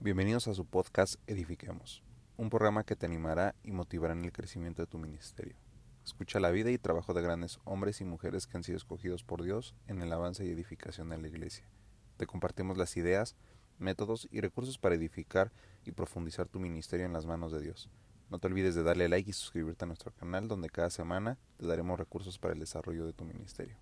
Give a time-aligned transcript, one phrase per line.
[0.00, 2.04] Bienvenidos a su podcast Edifiquemos,
[2.36, 5.56] un programa que te animará y motivará en el crecimiento de tu ministerio.
[6.04, 9.42] Escucha la vida y trabajo de grandes hombres y mujeres que han sido escogidos por
[9.42, 11.68] Dios en el avance y edificación de la iglesia.
[12.16, 13.34] Te compartimos las ideas,
[13.80, 15.50] métodos y recursos para edificar
[15.84, 17.90] y profundizar tu ministerio en las manos de Dios.
[18.30, 21.66] No te olvides de darle like y suscribirte a nuestro canal donde cada semana te
[21.66, 23.76] daremos recursos para el desarrollo de tu ministerio.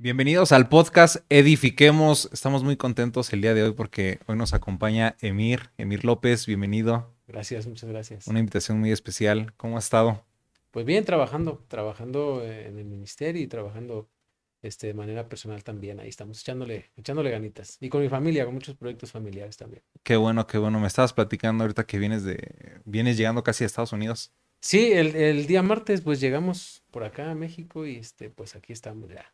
[0.00, 2.30] Bienvenidos al podcast Edifiquemos.
[2.32, 7.12] Estamos muy contentos el día de hoy porque hoy nos acompaña Emir, Emir López, bienvenido.
[7.26, 8.28] Gracias, muchas gracias.
[8.28, 9.52] Una invitación muy especial.
[9.56, 10.24] ¿Cómo ha estado?
[10.70, 14.08] Pues bien, trabajando, trabajando en el ministerio y trabajando
[14.62, 15.98] este, de manera personal también.
[15.98, 17.76] Ahí estamos echándole, echándole ganitas.
[17.80, 19.82] Y con mi familia, con muchos proyectos familiares también.
[20.04, 20.78] Qué bueno, qué bueno.
[20.78, 22.38] Me estabas platicando ahorita que vienes de,
[22.84, 24.30] vienes llegando casi a Estados Unidos.
[24.60, 28.72] Sí, el, el día martes pues llegamos por acá a México y este, pues aquí
[28.72, 29.32] estamos ya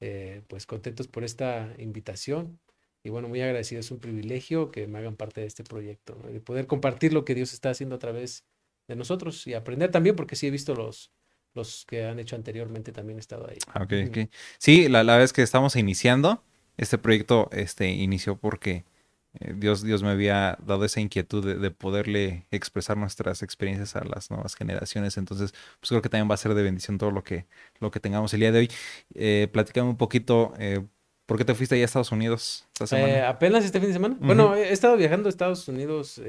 [0.00, 2.60] eh, pues contentos por esta invitación.
[3.02, 6.40] Y bueno, muy agradecido, es un privilegio que me hagan parte de este proyecto, de
[6.40, 8.44] poder compartir lo que Dios está haciendo a través
[8.88, 11.12] de nosotros y aprender también, porque sí he visto los,
[11.54, 13.58] los que han hecho anteriormente, también he estado ahí.
[13.68, 16.42] Ah, okay, Sí, la, la vez que estamos iniciando,
[16.76, 18.84] este proyecto este, inició porque
[19.34, 24.30] eh, Dios, Dios me había dado esa inquietud de, poderle expresar nuestras experiencias a las
[24.30, 25.16] nuevas generaciones.
[25.16, 27.46] Entonces, pues creo que también va a ser de bendición todo lo que,
[27.80, 28.70] lo que tengamos el día de hoy.
[29.14, 30.84] Eh, platícame un poquito, eh,
[31.26, 33.12] ¿por qué te fuiste allá a Estados Unidos esta semana?
[33.12, 34.16] Eh, apenas este fin de semana.
[34.20, 36.20] Bueno, he estado viajando a Estados Unidos,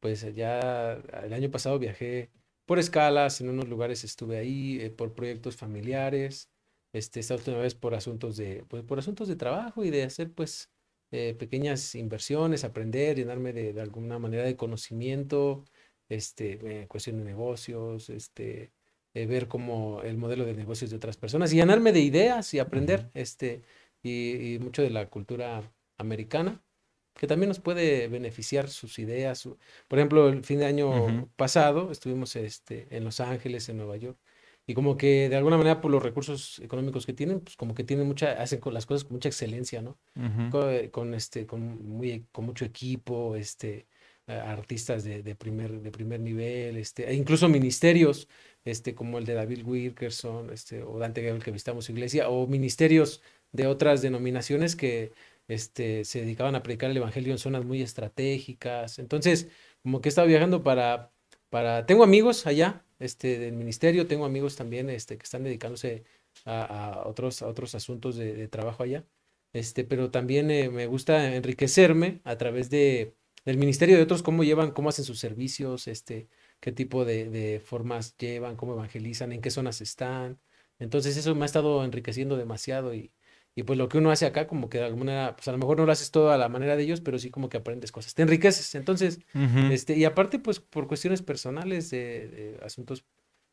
[0.00, 0.92] pues ya
[1.24, 2.30] el año pasado viajé
[2.64, 6.48] por escalas, en unos lugares estuve ahí, por proyectos familiares.
[6.92, 10.30] Este, esta última vez por asuntos de, pues, por asuntos de trabajo y de hacer,
[10.30, 10.70] pues,
[11.16, 15.64] eh, pequeñas inversiones, aprender, llenarme de, alguna manera de conocimiento,
[16.08, 18.72] este, eh, cuestión de negocios, este,
[19.14, 22.58] eh, ver cómo el modelo de negocios de otras personas y llenarme de ideas y
[22.58, 23.62] aprender, este,
[24.02, 25.62] y, mucho de la cultura
[25.98, 26.60] americana
[27.14, 29.48] que también nos puede beneficiar sus ideas.
[29.88, 34.18] por ejemplo, el fin de año pasado estuvimos este, en Los Ángeles, en Nueva York,
[34.66, 37.84] y como que de alguna manera por los recursos económicos que tienen, pues como que
[37.84, 39.98] tienen mucha, hacen con las cosas con mucha excelencia, ¿no?
[40.90, 43.86] con, este, con muy, con mucho equipo, este,
[44.26, 48.28] artistas de, de, primer, de primer nivel, este, e incluso ministerios,
[48.64, 53.22] este, como el de David Wilkerson, este, o Dante Gabriel que visitamos iglesia, o ministerios
[53.52, 55.12] de otras denominaciones que
[55.48, 58.98] este, se dedicaban a predicar el evangelio en zonas muy estratégicas.
[58.98, 59.48] Entonces,
[59.82, 61.12] como que he estado viajando para,
[61.54, 66.02] para, tengo amigos allá, este, del ministerio, tengo amigos también este, que están dedicándose
[66.44, 69.04] a, otros, a otros asuntos de, trabajo allá,
[69.52, 74.42] este, pero también eh, me gusta enriquecerme a través de, del ministerio de otros, cómo
[74.42, 76.26] llevan, cómo hacen sus servicios, este,
[76.58, 80.40] qué tipo de, de formas llevan, cómo evangelizan, en qué zonas están.
[80.80, 83.12] Entonces eso me ha estado enriqueciendo demasiado y,
[83.56, 85.58] y pues lo que uno hace acá, como que de alguna manera, pues a lo
[85.58, 87.92] mejor no lo haces todo a la manera de ellos, pero sí como que aprendes
[87.92, 88.74] cosas, te enriqueces.
[88.74, 89.20] Entonces,
[89.70, 93.04] este, y aparte, pues por cuestiones personales de, asuntos,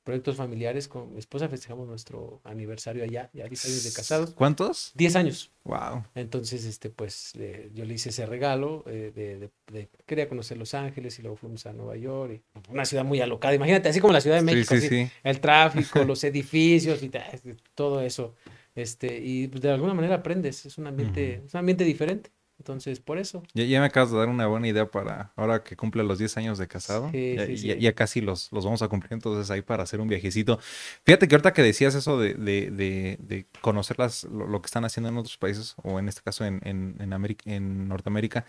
[0.03, 4.31] proyectos familiares, con mi esposa festejamos nuestro aniversario allá, ya 10 años de casados.
[4.31, 4.91] ¿Cuántos?
[4.95, 5.51] 10 años.
[5.65, 6.05] Wow.
[6.15, 7.33] Entonces, este, pues
[7.71, 11.67] yo le hice ese regalo eh, de, de, quería conocer Los Ángeles y luego fuimos
[11.67, 13.53] a Nueva York, y una ciudad muy alocada.
[13.53, 14.73] Imagínate, así como la Ciudad de México,
[15.23, 17.11] el tráfico, los edificios y
[17.75, 18.33] todo eso.
[18.75, 22.31] Este, y pues, de alguna manera aprendes, es un ambiente, es un ambiente diferente.
[22.61, 23.41] Entonces, por eso.
[23.55, 26.37] Ya, ya, me acabas de dar una buena idea para ahora que cumple los 10
[26.37, 27.11] años de casado.
[27.11, 30.59] ya, ya, casi los, los vamos a cumplir, entonces ahí para hacer un viajecito.
[31.03, 34.85] Fíjate que ahorita que decías eso de, de, de, de conocer las, lo, que están
[34.85, 38.45] haciendo en otros países, o en este caso en, en, en, América, en Norteamérica,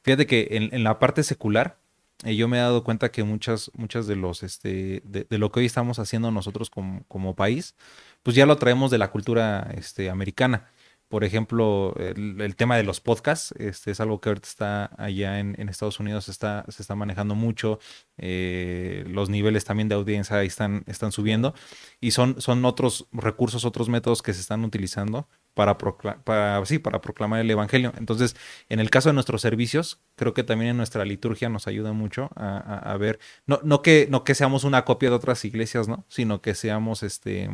[0.00, 1.76] fíjate que en, en la parte secular,
[2.24, 5.60] eh, yo me he dado cuenta que muchas, muchas de los, este, de, lo que
[5.60, 7.74] hoy estamos haciendo nosotros como, país,
[8.22, 10.70] pues ya lo traemos de la cultura este, americana.
[11.08, 15.68] Por ejemplo, el, tema de los podcasts, este es algo que ahorita está allá en,
[15.68, 17.80] Estados Unidos, está, se está manejando mucho.
[18.16, 21.52] Eh, los niveles también de audiencia están, están subiendo.
[22.00, 27.00] Y son, son otros recursos, otros métodos que se están utilizando para, para, sí, para
[27.00, 27.92] proclamar el Evangelio.
[27.98, 28.36] Entonces,
[28.68, 32.30] en el caso de nuestros servicios, creo que también en nuestra liturgia nos ayuda mucho
[32.36, 36.04] a, ver, no, no, que, no que seamos una copia de otras iglesias, ¿no?
[36.08, 37.50] Sino que seamos, este,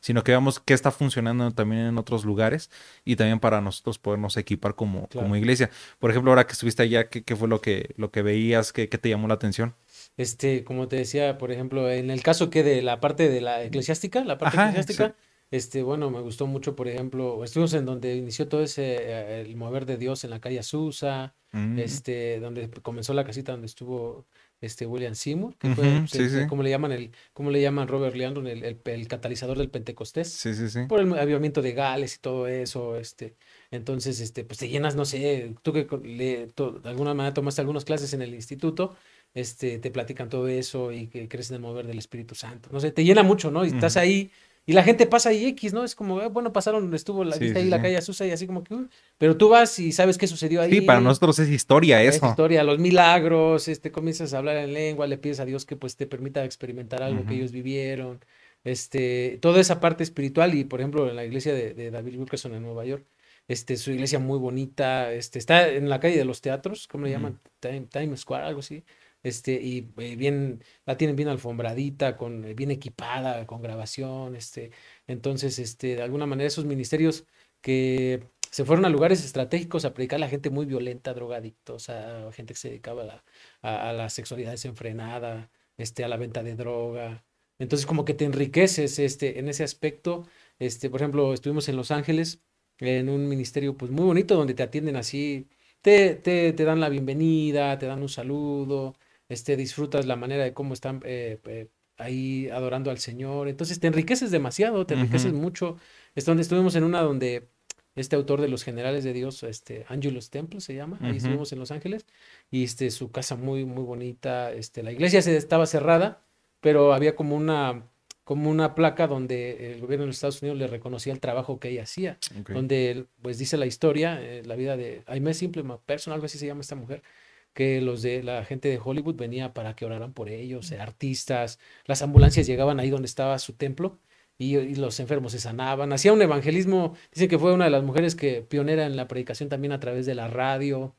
[0.00, 2.70] sino que veamos qué está funcionando también en otros lugares
[3.04, 5.70] y también para nosotros podernos equipar como, como iglesia.
[5.98, 8.72] Por ejemplo, ahora que estuviste allá, ¿qué, qué fue lo que, lo que veías?
[8.72, 9.74] ¿Qué, ¿Qué te llamó la atención?
[10.16, 13.62] Este, como te decía, por ejemplo, en el caso que de la parte de la
[13.62, 15.14] eclesiástica, la parte eclesiástica,
[15.50, 19.56] este, bueno, me gustó mucho, por ejemplo, estuvimos en donde inició todo ese, eh, el
[19.56, 21.78] mover de Dios en la calle Azusa, mm.
[21.80, 24.26] este, donde comenzó la casita donde estuvo
[24.60, 28.46] este William Seymour, que fue, pues, como le llaman el, como le llaman Robert Leandro,
[28.46, 30.28] el, el, catalizador del Pentecostés.
[30.28, 30.80] Sí, sí, sí.
[30.86, 33.36] Por el avivamiento de Gales y todo eso, este,
[33.70, 37.84] Entonces, este, pues te llenas, no sé, tú que le, de alguna manera tomaste algunas
[37.84, 38.96] clases en el instituto,
[39.32, 42.68] este, te platican todo eso y que crees en el mover del Espíritu Santo.
[42.70, 43.64] No sé, te llena mucho, ¿no?
[43.64, 44.30] Y estás ahí
[44.70, 45.82] y la gente pasa ahí X, ¿no?
[45.82, 48.72] Es como, eh, bueno, pasaron, estuvo la ahí la calle Azusa y así como que,
[49.18, 50.70] pero tú vas y sabes qué sucedió ahí.
[50.70, 52.24] Sí, para nosotros es historia eso.
[52.24, 55.74] Es historia, los milagros, este, comienzas a hablar en lengua, le pides a Dios que
[55.74, 58.24] pues te permita experimentar algo que ellos vivieron,
[58.62, 62.62] este, toda esa parte espiritual y, por ejemplo, en la iglesia de, David Wilkerson en
[62.62, 63.04] Nueva York,
[63.48, 67.10] este, su iglesia muy bonita, este, está en la calle de los teatros, ¿cómo le
[67.10, 67.40] llaman?
[67.58, 68.84] Times Square, algo así
[69.22, 74.70] este, y eh, bien, la tienen bien alfombradita, con, eh, bien equipada, con grabación, este,
[75.06, 77.26] entonces, este, de alguna manera esos ministerios
[77.60, 82.32] que se fueron a lugares estratégicos a predicar a la gente muy violenta, drogadictos, a
[82.32, 83.24] gente que se dedicaba a la,
[83.62, 87.24] a, la sexualidad desenfrenada, este, a la venta de droga.
[87.58, 90.26] Entonces, como que te enriqueces este, en ese aspecto.
[90.58, 92.42] Este, por ejemplo, estuvimos en Los Ángeles
[92.78, 95.48] en un ministerio pues muy bonito donde te atienden así,
[95.82, 98.96] te, te, te dan la bienvenida, te dan un saludo,
[99.30, 103.48] este, disfrutas la manera de cómo están eh, eh, ahí adorando al Señor.
[103.48, 105.78] Entonces te enriqueces demasiado, te enriqueces mucho.
[106.14, 107.48] Es donde estuvimos en una donde
[107.94, 111.58] este autor de los generales de Dios, este Angelus Temple se llama, ahí estuvimos en
[111.58, 112.06] Los Ángeles,
[112.50, 116.22] y este, su casa muy, muy bonita, este, la iglesia se, estaba cerrada,
[116.60, 117.82] pero había como una,
[118.24, 121.70] como una placa donde el gobierno de los Estados Unidos le reconocía el trabajo que
[121.70, 122.18] ella hacía,
[122.48, 126.46] donde pues dice la historia, eh, la vida de Aimee Simple Person, algo así se
[126.46, 127.02] llama esta mujer,
[127.52, 132.02] que los de la gente de Hollywood venía para que oraran por ellos, artistas, las
[132.02, 133.98] ambulancias llegaban ahí donde estaba su templo
[134.40, 138.14] y, los enfermos se sanaban, hacía un evangelismo, dicen que fue una de las mujeres
[138.14, 140.94] que pionera en la predicación también a través de la radio,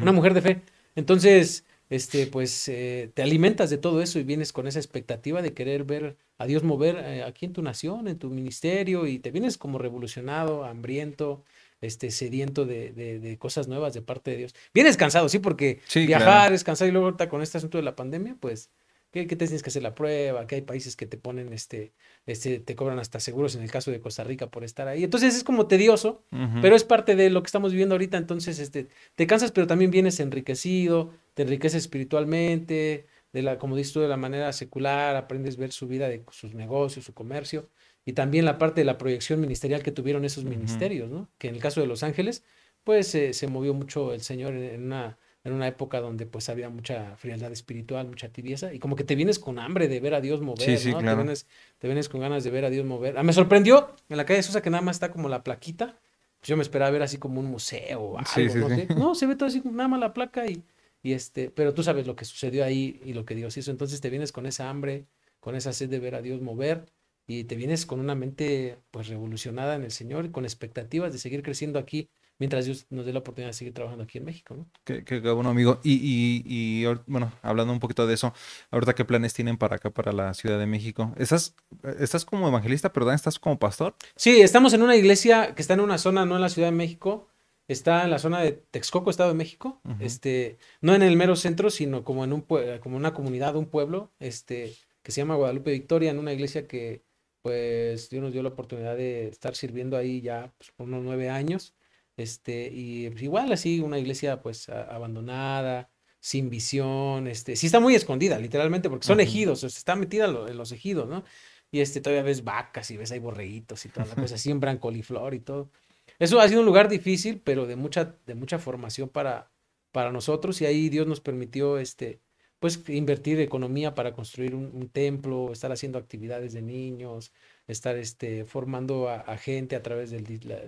[0.00, 0.62] una mujer de fe.
[0.96, 5.54] Entonces, este, pues eh, te alimentas de todo eso y vienes con esa expectativa de
[5.54, 9.30] querer ver a Dios mover eh, aquí en tu nación, en tu ministerio y te
[9.30, 11.44] vienes como revolucionado, hambriento,
[11.80, 14.54] este, sediento de, de, cosas nuevas de parte de Dios.
[14.74, 17.96] Vienes cansado, sí, porque viajar es cansado y luego ahorita con este asunto de la
[17.96, 18.70] pandemia, pues,
[19.10, 20.46] ¿qué, te tienes que hacer la prueba?
[20.46, 21.92] Que hay países que te ponen, este,
[22.26, 25.04] este, te cobran hasta seguros en el caso de Costa Rica por estar ahí.
[25.04, 26.22] Entonces es como tedioso,
[26.60, 28.18] pero es parte de lo que estamos viviendo ahorita.
[28.18, 33.92] Entonces, este, te cansas, pero también vienes enriquecido, te enriqueces espiritualmente, de la, como dices
[33.92, 37.68] tú, de la manera secular, aprendes a ver su vida de sus negocios, su comercio
[38.04, 41.28] y también la parte de la proyección ministerial que tuvieron esos ministerios, ¿no?
[41.38, 42.42] Que en el caso de Los Ángeles,
[42.84, 47.16] pues se movió mucho el Señor en, una, en una época donde pues había mucha
[47.16, 50.40] frialdad espiritual, mucha tibieza, y como que te vienes con hambre de ver a Dios
[50.40, 50.98] mover, ¿no?
[50.98, 51.46] Te, vienes,
[51.78, 53.18] te, vienes, con ganas de ver a Dios mover.
[53.18, 55.98] Ah, me sorprendió en la calle Sosa que nada más está como la plaquita,
[56.40, 58.94] pues yo me esperaba ver así como un museo o algo, ¿no?
[58.96, 60.62] no, se ve todo así, nada más la placa y,
[61.02, 64.00] y este, pero tú sabes lo que sucedió ahí y lo que Dios hizo, entonces
[64.00, 65.06] te vienes con esa hambre,
[65.38, 66.86] con esa sed de ver a Dios mover,
[67.30, 71.20] y te vienes con una mente pues revolucionada en el Señor y con expectativas de
[71.20, 72.10] seguir creciendo aquí
[72.40, 74.56] mientras Dios nos dé la oportunidad de seguir trabajando aquí en México.
[74.56, 74.66] ¿no?
[74.82, 75.78] Qué, qué, bueno, amigo.
[75.84, 78.34] Y, y, y, bueno, hablando un poquito de eso,
[78.72, 81.14] ahorita qué planes tienen para acá, para la Ciudad de México.
[81.18, 81.54] ¿Estás,
[82.00, 83.14] estás como evangelista, perdón?
[83.14, 83.94] ¿Estás como pastor?
[84.16, 86.76] Sí, estamos en una iglesia que está en una zona, no en la Ciudad de
[86.76, 87.28] México,
[87.68, 91.70] está en la zona de Texcoco, Estado de México, este, no en el mero centro,
[91.70, 92.40] sino como en un
[92.80, 94.74] como una comunidad, un pueblo, este,
[95.04, 97.04] que se llama Guadalupe Victoria, en una iglesia que
[97.42, 101.30] pues Dios nos dio la oportunidad de estar sirviendo ahí ya pues, por unos nueve
[101.30, 101.74] años.
[102.16, 105.90] Este, y pues, igual así una iglesia pues abandonada,
[106.20, 110.70] sin visión, este, sí está muy escondida, literalmente, porque son ejidos, está metida en los
[110.70, 111.24] ejidos, ¿no?
[111.72, 115.34] Y este, todavía ves vacas y ves ahí borreguitos y toda la cosa, siembran coliflor
[115.34, 115.70] y todo.
[116.18, 119.50] Eso ha sido un lugar difícil, pero de mucha, de mucha formación para,
[119.92, 122.20] para nosotros, y ahí Dios nos permitió, este,
[122.60, 127.32] pues invertir economía para construir un, templo, estar haciendo actividades de niños,
[127.66, 130.20] estar este, formando a, gente a través de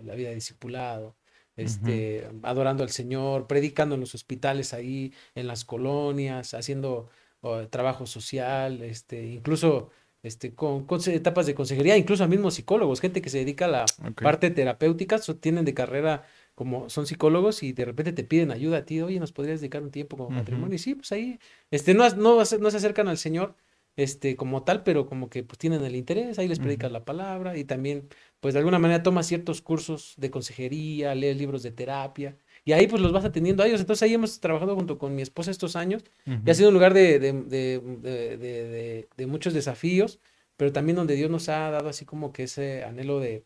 [0.02, 1.14] la, vida de discipulado,
[1.54, 7.10] este, adorando al Señor, predicando en los hospitales ahí, en las colonias, haciendo
[7.70, 9.90] trabajo social, este, incluso
[10.22, 13.84] este, con, etapas de consejería, incluso a mismos psicólogos, gente que se dedica a la
[14.14, 16.24] parte terapéutica, tienen de carrera
[16.62, 19.82] como son psicólogos y de repente te piden ayuda a ti, oye, ¿nos podrías dedicar
[19.82, 20.76] un tiempo como matrimonio?
[20.76, 21.40] Y sí, pues ahí,
[21.72, 23.56] este, no, no, no se acercan al Señor,
[23.96, 27.56] este, como tal, pero como que pues tienen el interés, ahí les predicas la palabra
[27.56, 32.38] y también, pues de alguna manera tomas ciertos cursos de consejería, lees libros de terapia
[32.64, 33.80] y ahí pues los vas atendiendo a ellos.
[33.80, 36.94] Entonces ahí hemos trabajado junto con mi esposa estos años y ha sido un lugar
[36.94, 40.20] de, de, de, de, muchos desafíos,
[40.56, 43.44] pero también donde Dios nos ha dado así como que ese anhelo de,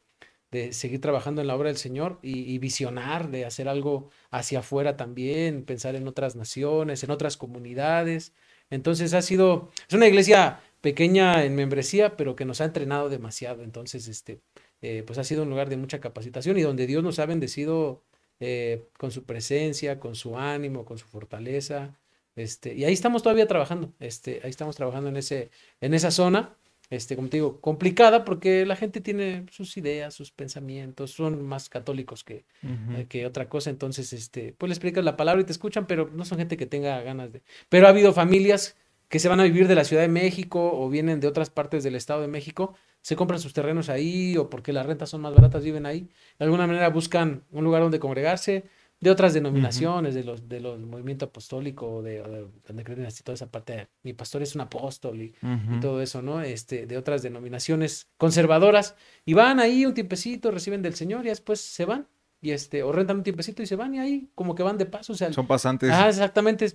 [0.50, 4.96] de seguir trabajando en la obra del Señor y, visionar, de hacer algo hacia afuera
[4.96, 8.32] también, pensar en otras naciones, en otras comunidades.
[8.70, 13.62] Entonces ha sido, es una iglesia pequeña en membresía, pero que nos ha entrenado demasiado.
[13.62, 14.40] Entonces, este,
[14.82, 18.04] eh, pues ha sido un lugar de mucha capacitación y donde Dios nos ha bendecido
[18.40, 21.98] eh, con su presencia, con su ánimo, con su fortaleza.
[22.36, 25.50] Este, y ahí estamos todavía trabajando, este, ahí estamos trabajando en, ese,
[25.80, 26.54] en esa zona,
[26.90, 31.68] este, como te digo, complicada porque la gente tiene sus ideas, sus pensamientos, son más
[31.68, 35.52] católicos que, eh, que otra cosa, entonces, este, pues les explicas la palabra y te
[35.52, 37.42] escuchan, pero no son gente que tenga ganas de...
[37.68, 38.76] Pero ha habido familias
[39.08, 41.84] que se van a vivir de la Ciudad de México o vienen de otras partes
[41.84, 45.32] del Estado de México, se compran sus terrenos ahí o porque las rentas son más
[45.32, 46.08] baratas viven ahí.
[46.38, 48.64] De alguna manera buscan un lugar donde congregarse,
[49.00, 53.34] de otras denominaciones, de los de los movimiento apostólico, de, de donde creen así toda
[53.34, 55.34] esa parte, mi pastor es un apóstol y,
[55.80, 56.40] todo eso, ¿no?
[56.40, 61.60] Este, de otras denominaciones conservadoras, y van ahí un tiempecito, reciben del Señor y después
[61.60, 62.08] se van
[62.40, 64.86] y este, o rentan un tiempecito y se van y ahí como que van de
[64.86, 65.12] paso.
[65.12, 65.90] O sea, Son pasantes.
[65.90, 66.66] Ah, exactamente,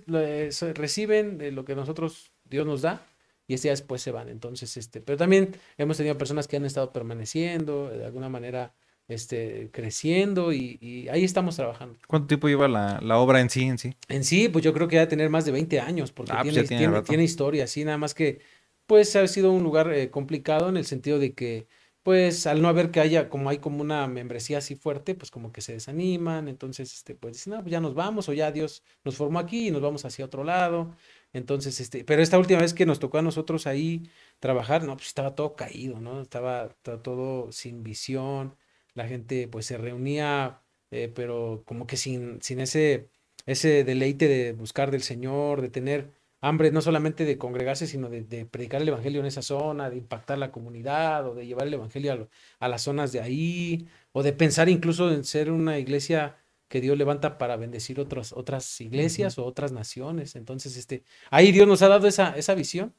[0.74, 3.02] reciben lo que nosotros, Dios nos da,
[3.46, 4.28] y este después se van.
[4.28, 8.74] Entonces, este, pero también hemos tenido personas que han estado permaneciendo, de alguna manera,
[9.08, 11.98] este, creciendo y, ahí estamos trabajando.
[12.06, 13.94] ¿Cuánto tiempo lleva la, obra en sí, en sí?
[14.08, 16.42] En sí, pues yo creo que va a tener más de 20 años, porque ah,
[16.42, 18.40] pues tiene, tiene, historia, sí, nada más que,
[18.86, 21.66] pues ha sido un lugar eh, complicado en el sentido de que
[22.02, 25.52] pues al no haber que haya, como hay como una membresía así fuerte, pues como
[25.52, 28.82] que se desaniman, entonces, este, pues dicen, no, pues ya nos vamos, o ya Dios
[29.04, 30.96] nos formó aquí y nos vamos hacia otro lado,
[31.32, 34.02] entonces, este, pero esta última vez que nos tocó a nosotros ahí
[34.40, 36.20] trabajar, no, pues estaba todo caído, ¿no?
[36.20, 36.70] Estaba,
[37.02, 38.56] todo sin visión,
[38.94, 43.08] la gente pues se reunía, eh, pero como que sin, sin ese,
[43.46, 46.10] ese deleite de buscar del Señor, de tener
[46.42, 50.38] hambre no solamente de congregarse, sino de, predicar el Evangelio en esa zona, de impactar
[50.38, 54.68] la comunidad o de llevar el Evangelio a, las zonas de ahí, o de pensar
[54.68, 56.36] incluso en ser una iglesia
[56.68, 60.34] que Dios levanta para bendecir otras, otras iglesias o otras naciones.
[60.36, 62.94] Entonces, este, ahí Dios nos ha dado esa, esa visión.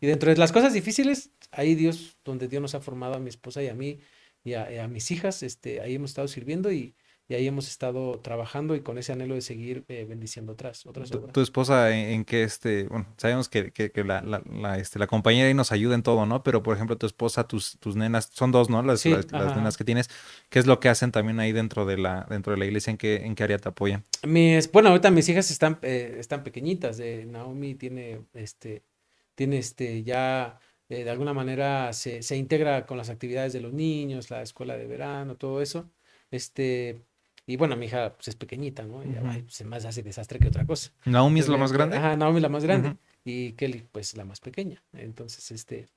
[0.00, 3.28] Y dentro de las cosas difíciles, ahí Dios, donde Dios nos ha formado a mi
[3.28, 3.98] esposa y a mí
[4.46, 6.94] y a, y a mis hijas, este, ahí hemos estado sirviendo y,
[7.28, 11.10] y ahí hemos estado trabajando y con ese anhelo de seguir eh, bendiciendo otras, otras
[11.10, 11.32] obras.
[11.32, 15.54] ¿Tu, esposa en, qué, este, bueno, sabemos que, que, la, la, este, la compañera ahí
[15.54, 16.44] nos ayuda en todo, ¿no?
[16.44, 18.80] Pero, por ejemplo, tu esposa, tus, tus nenas, son dos, ¿no?
[18.82, 20.08] Las, las, nenas que tienes,
[20.48, 22.92] ¿qué es lo que hacen también ahí dentro de la, dentro de la iglesia?
[22.92, 24.04] ¿En qué, en qué área te apoyan?
[24.22, 28.84] Mis, bueno, ahorita mis hijas están, eh, están pequeñitas, eh, Naomi tiene, este,
[29.34, 30.60] tiene, este, ya...
[30.88, 34.76] Eh, de alguna manera se, se integra con las actividades de los niños, la escuela
[34.76, 35.90] de verano, todo eso.
[36.30, 37.00] Este,
[37.46, 39.02] y bueno, mi hija pues, es pequeñita, ¿no?
[39.42, 40.92] Pues, más hace desastre que otra cosa.
[41.04, 41.96] ¿Naomi es la más grande?
[41.96, 42.96] Ajá, Naomi es la más grande.
[43.24, 44.82] Y Kelly, pues la más pequeña.
[44.92, 45.88] Entonces, este,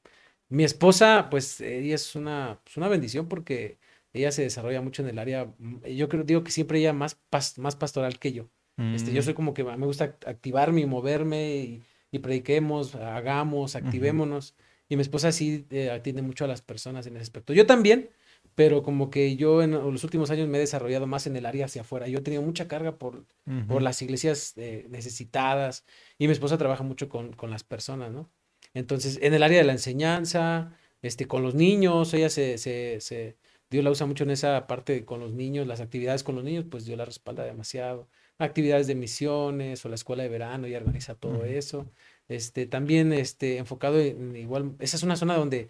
[0.47, 3.77] mi esposa, pues ella es una, pues, una bendición porque
[4.13, 7.19] ella se desarrolla mucho en el área, mm, yo creo, digo que siempre ella más,
[7.57, 8.49] más pastoral que yo.
[8.95, 9.35] Este, yo soy mm.
[9.35, 14.55] como que me gusta activarme y moverme y, y prediquemos, hagamos, activémonos.
[14.89, 17.53] Y mi esposa sí eh, atiende mucho a las personas en ese aspecto.
[17.53, 18.09] Yo también,
[18.55, 21.65] pero como que yo en los últimos años me he desarrollado más en el área
[21.65, 22.07] hacia afuera.
[22.07, 23.23] Yo he tenido mucha carga por,
[23.67, 25.85] por las iglesias eh, necesitadas
[26.17, 28.29] y mi esposa trabaja mucho con, con, las personas, ¿no?
[28.73, 33.37] Entonces, en el área de la enseñanza, este, con los niños, ella se, se, se,
[33.69, 36.65] Dios la usa mucho en esa parte con los niños, las actividades con los niños,
[36.69, 38.07] pues Dios la respalda demasiado.
[38.39, 41.85] Actividades de misiones o la escuela de verano, ella organiza todo eso.
[42.29, 45.69] Este, también este, enfocado en igual, esa es una zona donde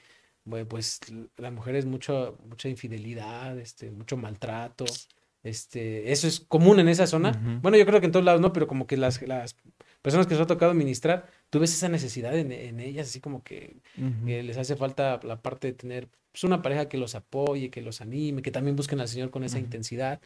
[0.67, 0.99] pues
[1.37, 4.85] la mujer es mucho, mucha infidelidad, este, mucho maltrato.
[5.43, 7.31] Este, eso es común en esa zona.
[7.61, 9.55] Bueno, yo creo que en todos lados no, pero como que las, las
[10.01, 13.43] personas que se ha tocado ministrar, tú ves esa necesidad en, en ellas, así como
[13.43, 13.77] que,
[14.25, 18.01] les hace falta la parte de tener pues, una pareja que los apoye, que los
[18.01, 20.19] anime, que también busquen al Señor con esa intensidad.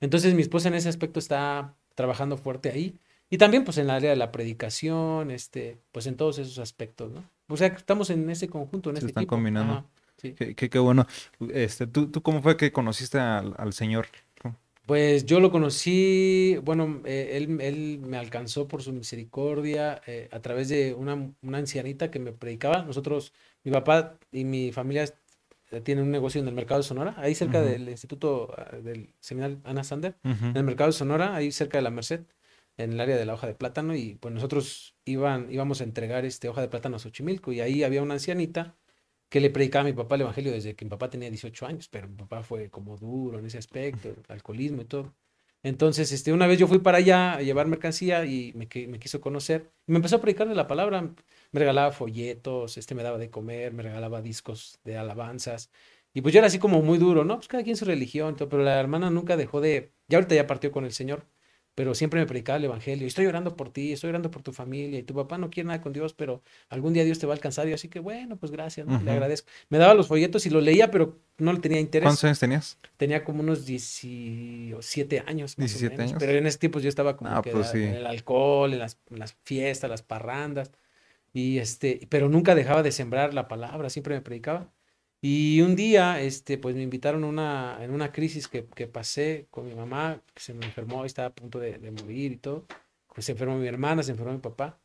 [0.00, 2.98] Entonces mi esposa en ese aspecto está trabajando fuerte ahí.
[3.28, 7.10] Y también pues en el área de la predicación, este, pues en todos esos aspectos,
[7.10, 7.28] ¿no?
[7.48, 9.88] O sea, estamos en ese conjunto, en Se están combinando.
[10.20, 11.06] qué, bueno.
[11.52, 14.06] Este, ¿tú, ¿Tú cómo fue que conociste al, Señor?
[14.84, 20.38] Pues yo lo conocí, bueno, eh, él, él, me alcanzó por su misericordia eh, a
[20.38, 22.84] través de una, una, ancianita que me predicaba.
[22.84, 23.32] Nosotros,
[23.64, 25.12] mi papá y mi familia
[25.72, 29.12] eh, tienen un negocio en el mercado de Sonora, ahí cerca del Instituto ah, del
[29.18, 32.20] Seminario Ana Sander, en el mercado de Sonora, ahí cerca de la Merced
[32.76, 36.24] en el área de la hoja de plátano y pues nosotros iban, íbamos a entregar
[36.24, 38.76] este hoja de plátano a Xochimilco y ahí había una ancianita
[39.28, 41.88] que le predicaba a mi papá el evangelio desde que mi papá tenía 18 años,
[41.88, 45.14] pero mi papá fue como duro en ese aspecto, alcoholismo y todo.
[45.62, 49.20] Entonces, este, una vez yo fui para allá a llevar mercancía y me, me quiso
[49.20, 53.18] conocer y me empezó a predicar de la palabra, me regalaba folletos, este me daba
[53.18, 55.70] de comer, me regalaba discos de alabanzas
[56.16, 57.36] y pues yo era así como muy duro, ¿no?
[57.36, 60.46] Pues cada quien su religión, todo, pero la hermana nunca dejó de, ya ahorita ya
[60.46, 61.26] partió con el Señor,
[61.76, 63.06] pero siempre me predicaba el evangelio.
[63.06, 65.82] Estoy orando por ti, estoy orando por tu familia y tu papá no quiere nada
[65.82, 67.68] con Dios, pero algún día Dios te va a alcanzar.
[67.68, 69.50] Y así que bueno, pues gracias, le agradezco.
[69.68, 72.06] Me daba los folletos y los leía, pero no le tenía interés.
[72.06, 72.78] ¿Cuántos años tenías?
[72.96, 75.54] Tenía como unos 17 años.
[75.56, 76.16] 17 años.
[76.18, 78.98] Pero en ese tiempo yo estaba como ah, que pues en el alcohol, en las,
[79.10, 80.72] en las fiestas, las parrandas.
[81.34, 84.72] Y este, pero nunca dejaba de sembrar la palabra, siempre me predicaba.
[85.20, 89.66] Y un día, este, pues me invitaron una, en una crisis que, que pasé con
[89.66, 92.66] mi mamá, que se me enfermó, estaba a punto de, de, morir y todo.
[93.14, 94.78] Pues se enfermó mi hermana, se enfermó mi papá.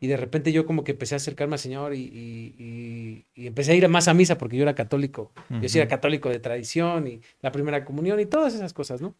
[0.00, 3.72] Y de repente yo como que empecé a acercarme al Señor y, y, y, empecé
[3.72, 5.30] a ir más a misa porque yo era católico.
[5.62, 9.14] Yo sí era católico de tradición y la primera comunión y todas esas cosas, ¿no?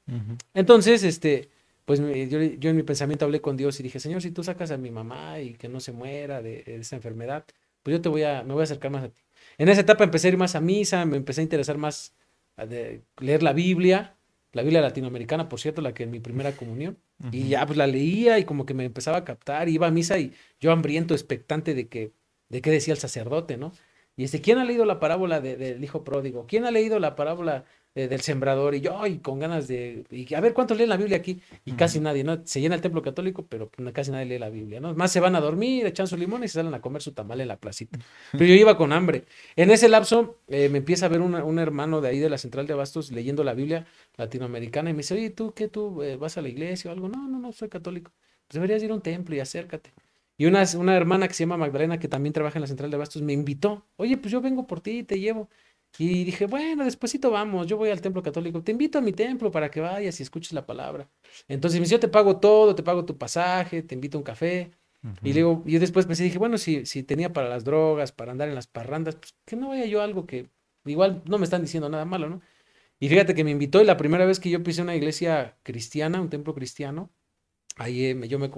[0.55, 1.51] Entonces, este,
[1.85, 4.73] pues yo, yo, en mi pensamiento hablé con Dios y dije, Señor, si tú sacas
[4.73, 7.45] a mi mamá y que no se muera de, de esa enfermedad,
[7.85, 9.26] pues yo te voy a, me voy a acercar más a ti.
[9.59, 12.15] En esa etapa empecé a ir más a misa, me empecé a interesar más
[12.57, 14.17] a de leer la Biblia,
[14.53, 16.99] la Biblia latinoamericana, por cierto, la que en mi primera comunión.
[17.33, 20.19] Y ya pues la leía y como que me empezaba a captar, iba a misa
[20.19, 22.13] y yo hambriento, expectante de que,
[22.51, 23.73] de qué decía el sacerdote, ¿no?
[24.17, 26.47] Y este, ¿quién ha leído la parábola del hijo pródigo?
[26.47, 27.65] ¿Quién ha leído la parábola
[27.97, 30.99] eh, del sembrador y yo y con ganas de y a ver cuántos leen la
[30.99, 34.39] Biblia aquí y casi nadie no se llena el templo católico pero casi nadie lee
[34.39, 36.83] la Biblia no más se van a dormir echan su limón y se salen a
[36.83, 37.99] comer su tamal en la placita.
[38.33, 39.25] Pero yo iba con hambre.
[39.57, 42.67] En ese lapso eh, me empieza a ver un hermano de ahí de la central
[42.67, 43.87] de abastos leyendo la Biblia
[44.17, 47.09] latinoamericana y me dice oye tú qué tú eh, vas a la iglesia o algo
[47.09, 48.13] no no no soy católico.
[48.47, 49.93] Pues deberías ir a un templo y acércate.
[50.39, 52.97] Y una, una hermana que se llama Magdalena, que también trabaja en la central de
[52.97, 53.87] abastos, me invitó.
[53.97, 55.49] Oye, pues yo vengo por ti, te llevo.
[55.99, 59.51] Y dije, bueno, despuésito vamos, yo voy al templo católico, te invito a mi templo
[59.51, 61.09] para que vayas y escuches la palabra.
[61.49, 64.25] Entonces me dice, yo te pago todo, te pago tu pasaje, te invito a un
[64.25, 64.73] café.
[65.23, 68.49] Y luego, yo después pensé, dije, bueno, si, si tenía para las drogas, para andar
[68.49, 70.51] en las parrandas, pues que no vaya yo algo que
[70.85, 72.43] igual no me están diciendo nada malo, ¿no?
[72.99, 76.21] Y fíjate que me invitó y la primera vez que yo pisé una iglesia cristiana,
[76.21, 77.13] un templo cristiano,
[77.77, 78.51] ahí eh, yo me,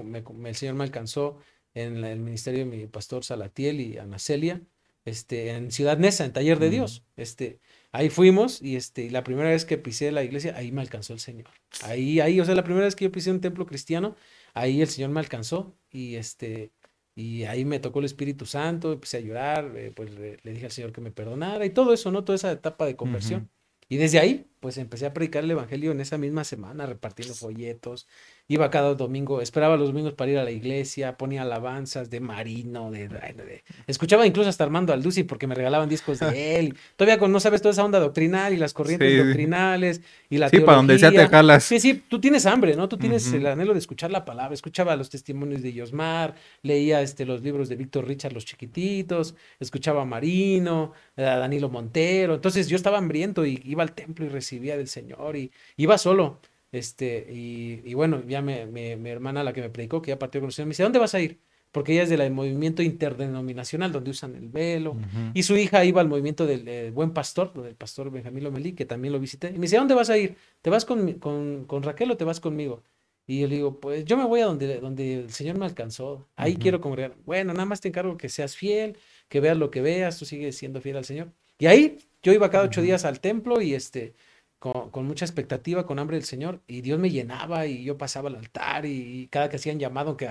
[0.49, 1.39] el Señor me alcanzó
[1.75, 4.63] en el ministerio de mi pastor Salatiel y Ana Celia
[5.05, 7.05] este, en Ciudad Neza, en Taller de Dios.
[7.17, 7.61] Este,
[7.93, 11.21] ahí fuimos y este, la primera vez que pisé la iglesia, ahí me alcanzó el
[11.21, 11.49] Señor.
[11.83, 14.17] Ahí, ahí, o sea, la primera vez que yo pisé un templo cristiano,
[14.55, 16.73] ahí el Señor me alcanzó y este,
[17.15, 20.73] y ahí me tocó el Espíritu Santo, empecé a llorar, eh, pues le, dije al
[20.73, 22.25] Señor que me perdonara y todo eso, ¿no?
[22.25, 23.51] Toda esa etapa de conversión.
[23.89, 28.07] Y desde ahí, pues empecé a predicar el Evangelio en esa misma semana, repartiendo folletos,
[28.49, 32.91] iba cada domingo, esperaba los domingos para ir a la iglesia, ponía alabanzas de Marino,
[32.91, 36.75] de, escuchaba incluso hasta Armando Alduci porque me regalaban discos de él.
[36.97, 40.61] Todavía con, no sabes toda esa onda doctrinal y las corrientes doctrinales y la Sí,
[40.61, 41.65] para donde sea te jalas.
[41.65, 42.89] Sí, sí, tú tienes hambre, ¿no?
[42.89, 47.27] Tú tienes el anhelo de escuchar la palabra, escuchaba los testimonios de Yosmar, leía este,
[47.27, 52.35] los libros de Víctor Richard, los chiquititos, escuchaba a Marino, a Danilo Montero.
[52.35, 56.41] Entonces yo estaba hambriento y iba al templo y recibía del Señor y iba solo.
[56.71, 60.49] Este, y, bueno, ya me, mi hermana, la que me predicó, que ya partió con
[60.49, 61.41] el Señor, me dice, ¿dónde vas a ir?
[61.73, 64.97] Porque ella es del movimiento interdenominacional, donde usan el velo.
[65.35, 69.13] Y su hija iba al movimiento del Buen Pastor, del pastor Benjamín Lomelí, que también
[69.13, 69.49] lo visité.
[69.49, 70.37] Y me dice, ¿a dónde vas a ir?
[70.63, 72.83] ¿Te vas con, con, con, Raquel o te vas conmigo?
[73.27, 76.27] Y yo le digo, pues yo me voy a donde, donde el Señor me alcanzó.
[76.37, 77.15] Ahí quiero congregar.
[77.27, 78.97] Bueno, nada más te encargo que seas fiel,
[79.29, 81.31] que veas lo que veas, tú sigues siendo fiel al Señor.
[81.59, 84.15] Y ahí yo iba cada ocho días al templo y este
[84.59, 88.37] con, mucha expectativa, con hambre del Señor, y Dios me llenaba y yo pasaba al
[88.37, 90.29] altar y, cada que hacían llamado, que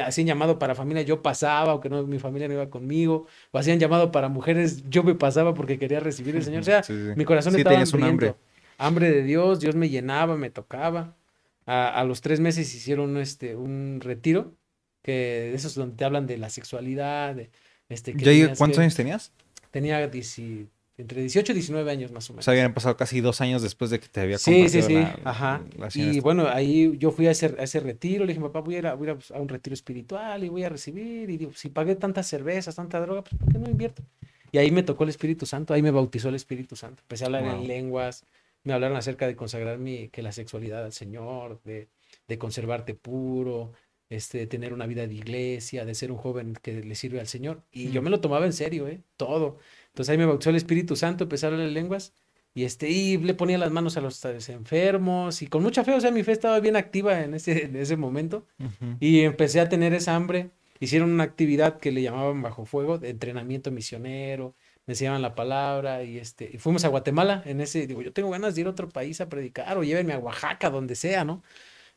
[0.00, 3.78] hacían llamado para familia, yo pasaba, aunque no, mi familia no iba conmigo, o hacían
[3.78, 6.62] llamado para mujeres, yo me pasaba porque quería recibir el Señor.
[6.62, 6.82] O sea,
[7.16, 8.38] mi corazón estaba hambriento.
[8.78, 9.10] Hambre.
[9.10, 11.16] de Dios, Dios me llenaba, me tocaba.
[11.66, 14.54] A, los tres meses hicieron este, un retiro,
[15.02, 17.34] que esos donde te hablan de la sexualidad.
[17.34, 17.50] De,
[17.90, 19.32] este, que ¿Cuántos años tenías?
[19.70, 22.42] Tenía 17 entre 18 y 19 años más o menos.
[22.42, 24.96] O sea, habían pasado casi dos años después de que te había Sí, sí, sí.
[25.24, 25.62] Ajá.
[25.94, 28.24] y bueno, ahí yo fui a ese, a ese retiro.
[28.24, 30.68] Le dije, papá, voy a ir, a, voy a, un retiro espiritual y voy a
[30.68, 31.30] recibir.
[31.30, 34.02] Y digo, si pagué tantas cervezas, tanta droga, pues ¿por qué no invierto?
[34.50, 35.72] Y ahí me tocó el Espíritu Santo.
[35.72, 37.02] Ahí me bautizó el Espíritu Santo.
[37.02, 38.24] Empecé a hablar en lenguas.
[38.64, 41.86] Me hablaron acerca de consagrar mi, que la sexualidad al Señor, de,
[42.26, 43.72] de conservarte puro,
[44.10, 47.28] este, de tener una vida de iglesia, de ser un joven que le sirve al
[47.28, 47.62] Señor.
[47.70, 49.00] Y yo me lo tomaba en serio, ¿eh?
[49.16, 49.58] Todo.
[49.98, 52.12] Entonces ahí me bautizó el Espíritu Santo, empecé a hablar lenguas
[52.54, 56.00] y, este, y le ponía las manos a los enfermos y con mucha fe, o
[56.00, 58.46] sea, mi fe estaba bien activa en ese, en ese momento
[59.00, 60.50] y empecé a tener esa hambre.
[60.78, 64.54] Hicieron una actividad que le llamaban bajo fuego, de entrenamiento misionero,
[64.86, 68.30] me enseñaban la palabra y este y fuimos a Guatemala en ese digo yo tengo
[68.30, 71.42] ganas de ir a otro país a predicar o llévenme a Oaxaca donde sea no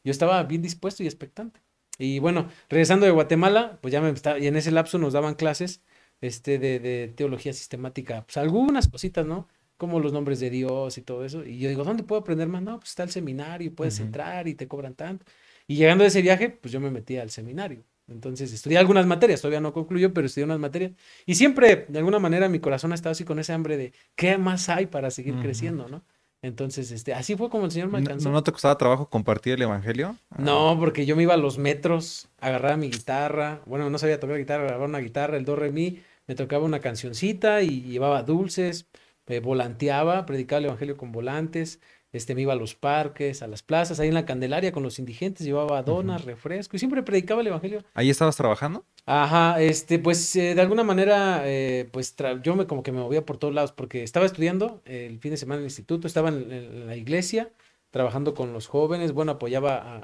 [0.04, 1.62] yo estaba bien dispuesto y expectante.
[2.00, 5.36] Y bueno regresando de Guatemala pues ya me estaba y en ese lapso nos daban
[5.36, 5.82] clases
[6.22, 9.48] este, de, de teología sistemática, pues algunas cositas, ¿no?
[9.78, 11.44] Como los nombres de Dios y todo eso.
[11.44, 12.62] Y yo digo, ¿dónde puedo aprender más?
[12.62, 15.26] No, pues está el seminario, puedes entrar y te cobran tanto.
[15.68, 17.84] Y llegando de ese viaje, pues yo me metí al seminario.
[18.08, 20.92] Entonces estudié algunas materias, todavía no concluyo, pero estudié unas materias.
[21.26, 24.38] Y siempre, de alguna manera, mi corazón ha estado así con ese hambre de qué
[24.38, 26.04] más hay para seguir creciendo, ¿no?
[26.44, 28.30] Entonces, este, así fue como el Señor me alcanzó.
[28.30, 30.18] ¿No, ¿No, te costaba trabajo compartir el Evangelio?
[30.38, 34.38] No, porque yo me iba a los metros, agarraba mi guitarra, bueno, no sabía tocar
[34.38, 36.02] guitarra, agarraba una guitarra, el do, re, mi,
[36.32, 38.88] me tocaba una cancioncita y llevaba dulces,
[39.28, 41.82] me volanteaba, predicaba el Evangelio con volantes,
[42.14, 44.98] este, me iba a los parques, a las plazas, ahí en la Candelaria con los
[44.98, 47.84] indigentes, llevaba donas, refresco y siempre predicaba el Evangelio.
[47.96, 48.86] ¿Ahí estabas trabajando?
[49.06, 53.26] Ajá, este, pues eh, de alguna manera, eh, pues yo me como que me movía
[53.26, 56.88] por todos lados porque estaba estudiando el fin de semana en el instituto, estaba en,
[56.88, 57.52] la iglesia
[57.90, 60.00] trabajando con los jóvenes, bueno, apoyaba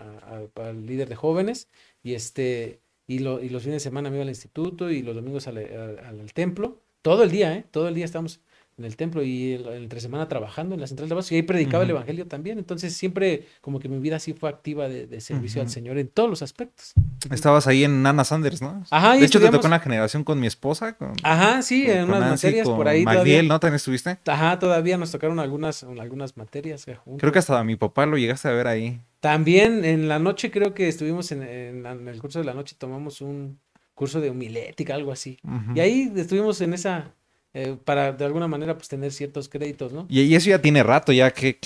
[0.56, 1.70] al líder de jóvenes
[2.04, 5.16] y este, y, lo, y los fines de semana me iba al instituto y los
[5.16, 7.66] domingos al, al templo, todo el día, ¿eh?
[7.72, 8.42] Todo el día estábamos
[8.78, 11.42] en el templo y el, entre semana trabajando en la central de base y ahí
[11.42, 12.60] predicaba el evangelio también.
[12.60, 16.30] Entonces siempre como que mi vida sí fue activa de, servicio al Señor en todos
[16.30, 16.94] los aspectos.
[17.32, 18.84] Estabas ahí en Nana Sanders, ¿no?
[18.92, 19.16] Ajá.
[19.16, 20.94] de hecho te tocó una generación con mi esposa.
[20.94, 23.04] Con, Ajá, sí, en unas materias por ahí.
[23.04, 23.60] Magdiel, ¿no?
[23.60, 24.20] ¿También estuviste?
[24.28, 26.88] Ajá, todavía nos tocaron algunas, algunas materias.
[26.88, 29.02] Eh, creo que hasta mi papá lo llegaste a ver ahí.
[29.20, 33.22] También en la noche creo que estuvimos en, en, el curso de la noche, tomamos
[33.22, 33.60] un
[33.96, 35.40] curso de homilética, algo así.
[35.74, 37.16] Y ahí estuvimos en esa
[37.54, 40.06] eh, para de alguna manera pues tener ciertos créditos, ¿no?
[40.10, 41.58] Y, eso ya tiene rato, ya que,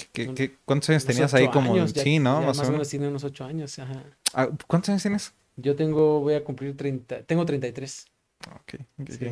[0.65, 2.41] ¿cuántos años tenías ahí como sí, ¿no?
[2.41, 4.03] más, o menos tiene unos ocho años, ajá.
[4.33, 5.33] Ah, ¿Cuántos años tienes?
[5.57, 8.05] Yo tengo, voy a cumplir 30, tengo 33.
[8.47, 9.09] Ok, ok.
[9.09, 9.27] Sí.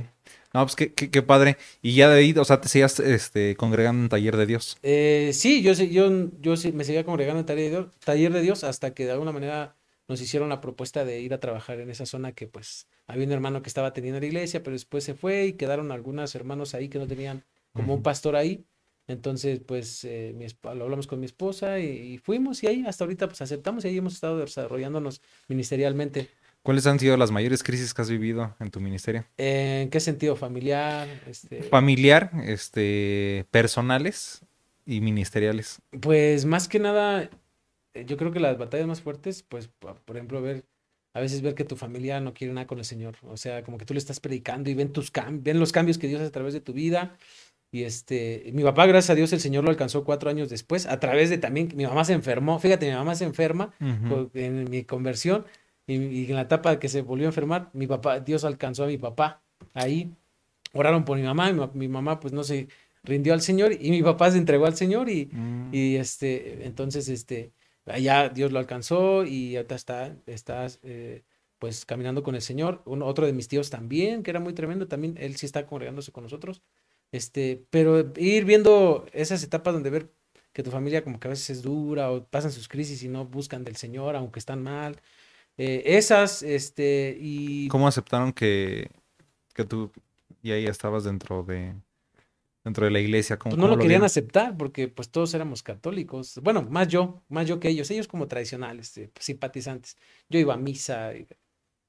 [0.53, 1.57] No, pues qué, qué, padre.
[1.81, 4.77] Y ya de ahí, o sea, te seguías este, congregando en Taller de Dios.
[4.83, 8.63] Eh, sí, yo, yo, yo me seguía congregando en taller de, Dios, taller de Dios
[8.63, 9.75] hasta que de alguna manera
[10.10, 13.32] nos hicieron la propuesta de ir a trabajar en esa zona que pues había un
[13.32, 16.89] hermano que estaba teniendo la iglesia, pero después se fue y quedaron algunos hermanos ahí
[16.89, 18.65] que no tenían como un pastor ahí.
[19.08, 23.41] Entonces, pues eh, lo hablamos con mi esposa y, fuimos y ahí hasta ahorita pues
[23.41, 26.30] aceptamos y ahí hemos estado desarrollándonos ministerialmente.
[26.63, 29.26] ¿Cuáles han sido las mayores crisis que has vivido en tu ministerio?
[29.38, 30.36] ¿En qué sentido?
[30.36, 31.08] ¿Familiar?
[31.28, 31.63] Este...
[31.63, 34.41] Familiar, este, personales
[34.86, 35.82] y ministeriales.
[36.02, 37.30] Pues más que nada, eh,
[37.93, 40.65] yo creo que las batallas más fuertes, pues, por ejemplo, ver,
[41.13, 43.15] a veces ver que tu familia no quiere nada con el Señor.
[43.23, 46.08] O sea, como que tú le estás predicando y ven tus ven los cambios que
[46.08, 47.17] Dios hace a través de tu vida.
[47.71, 50.99] Y este, mi papá, gracias a Dios, el Señor lo alcanzó cuatro años después, a
[50.99, 53.73] través de también, mi mamá se enfermó, fíjate, mi mamá se enferma
[54.34, 55.45] en mi conversión
[55.86, 58.97] y, en la etapa que se volvió a enfermar, mi papá, Dios alcanzó a mi
[58.97, 59.43] papá
[59.75, 60.12] ahí,
[60.73, 62.69] oraron por mi mamá, mi, mi mamá pues no se
[63.04, 65.69] rindió al Señor y mi papá se entregó al Señor y, mm.
[65.71, 67.52] y este, entonces este,
[67.89, 71.23] allá Dios lo alcanzó y ahorita está, está eh,
[71.60, 72.82] pues caminando con el Señor.
[72.86, 76.12] Uno, otro de mis tíos también, que era muy tremendo, también él sí está congregándose
[76.12, 76.62] con nosotros.
[77.12, 80.12] Este, pero ir viendo esas etapas donde ver
[80.54, 83.25] que tu familia como que a veces es dura o pasan sus crisis y no
[83.25, 85.02] buscan del Señor, aunque están mal.
[85.58, 87.67] Eh, esas, este, y...
[87.67, 88.89] ¿Cómo aceptaron que,
[89.54, 89.91] que tú
[90.41, 91.75] y ahí estabas dentro de,
[92.69, 93.38] dentro de la iglesia.
[93.38, 96.39] Pues no lo, querían aceptar porque pues todos éramos católicos.
[96.41, 97.89] Bueno, más yo, más yo que ellos.
[97.91, 99.97] Ellos como tradicionales, eh, pues, simpatizantes.
[100.29, 101.12] Yo iba a misa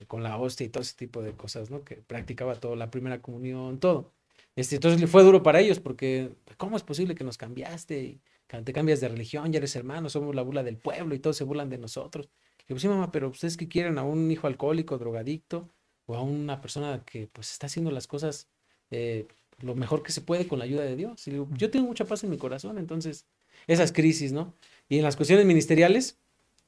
[0.06, 1.84] con la hostia y todo ese tipo de cosas, ¿no?
[1.84, 4.12] Que practicaba todo, la primera comunión, todo.
[4.56, 8.02] Este, entonces fue duro para ellos porque ¿cómo es posible que nos cambiaste?
[8.02, 11.36] Y te cambias de religión, ya eres hermano, somos la bula del pueblo y todos
[11.36, 12.28] se burlan de nosotros.
[12.66, 15.68] Y pues sí, mamá, pero ustedes que quieren a un hijo alcohólico, drogadicto
[16.06, 18.48] o a una persona que pues está haciendo las cosas
[18.90, 19.28] eh,
[19.62, 21.26] lo mejor que se puede con la ayuda de Dios.
[21.28, 23.26] Y yo tengo mucha paz en mi corazón, entonces,
[23.66, 24.54] esas crisis, ¿no?
[24.88, 26.18] Y en las cuestiones ministeriales,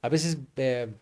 [0.00, 0.94] a veces eh,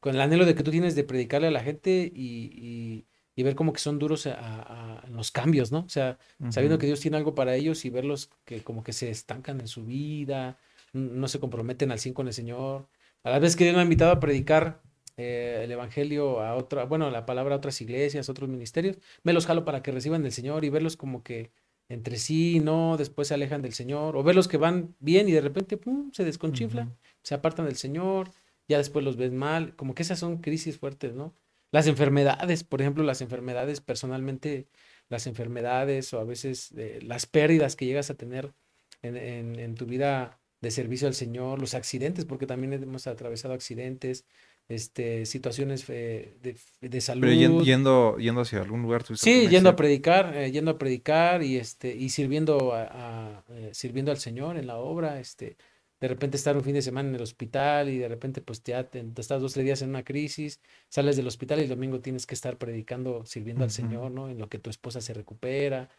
[0.00, 3.72] con el anhelo de que tú tienes de predicarle a la gente y, ver como
[3.72, 5.80] que son duros a, los cambios, ¿no?
[5.80, 6.18] O sea,
[6.50, 9.66] sabiendo que Dios tiene algo para ellos y verlos que como que se estancan en
[9.66, 10.58] su vida,
[10.92, 12.88] no se comprometen al 100 con el Señor.
[13.24, 14.80] A la vez que Dios me ha invitado a predicar
[15.16, 19.46] eh, el evangelio a otra, bueno, la palabra a otras iglesias, otros ministerios, me los
[19.46, 21.50] jalo para que reciban del Señor y verlos como que
[21.88, 25.42] entre sí, no, después se alejan del Señor, o verlos que van bien y de
[25.42, 28.30] repente, pum, se desconchiflan, se apartan del Señor,
[28.66, 31.34] ya después los ves mal, como que esas son crisis fuertes, ¿no?
[31.70, 34.68] Las enfermedades, por ejemplo, las enfermedades personalmente,
[35.08, 38.54] las enfermedades o a veces eh, las pérdidas que llegas a tener
[39.02, 44.24] en, en tu vida de servicio al Señor, los accidentes, porque también hemos atravesado accidentes,
[44.68, 47.22] este, situaciones eh, de, de, salud.
[47.22, 49.04] Pero yendo, yendo hacia algún lugar.
[49.16, 54.10] Sí, yendo a predicar, eh, yendo a predicar y, este, y sirviendo, a, eh, sirviendo
[54.10, 55.20] al Señor en la obra.
[55.20, 55.56] Este,
[56.00, 58.84] de repente estar un fin de semana en el hospital y de repente pues ya
[58.90, 62.26] te, estás dos, tres días en una crisis, sales del hospital y el domingo tienes
[62.26, 64.28] que estar predicando, sirviendo al Señor, ¿no?
[64.28, 65.90] En lo que tu esposa se recupera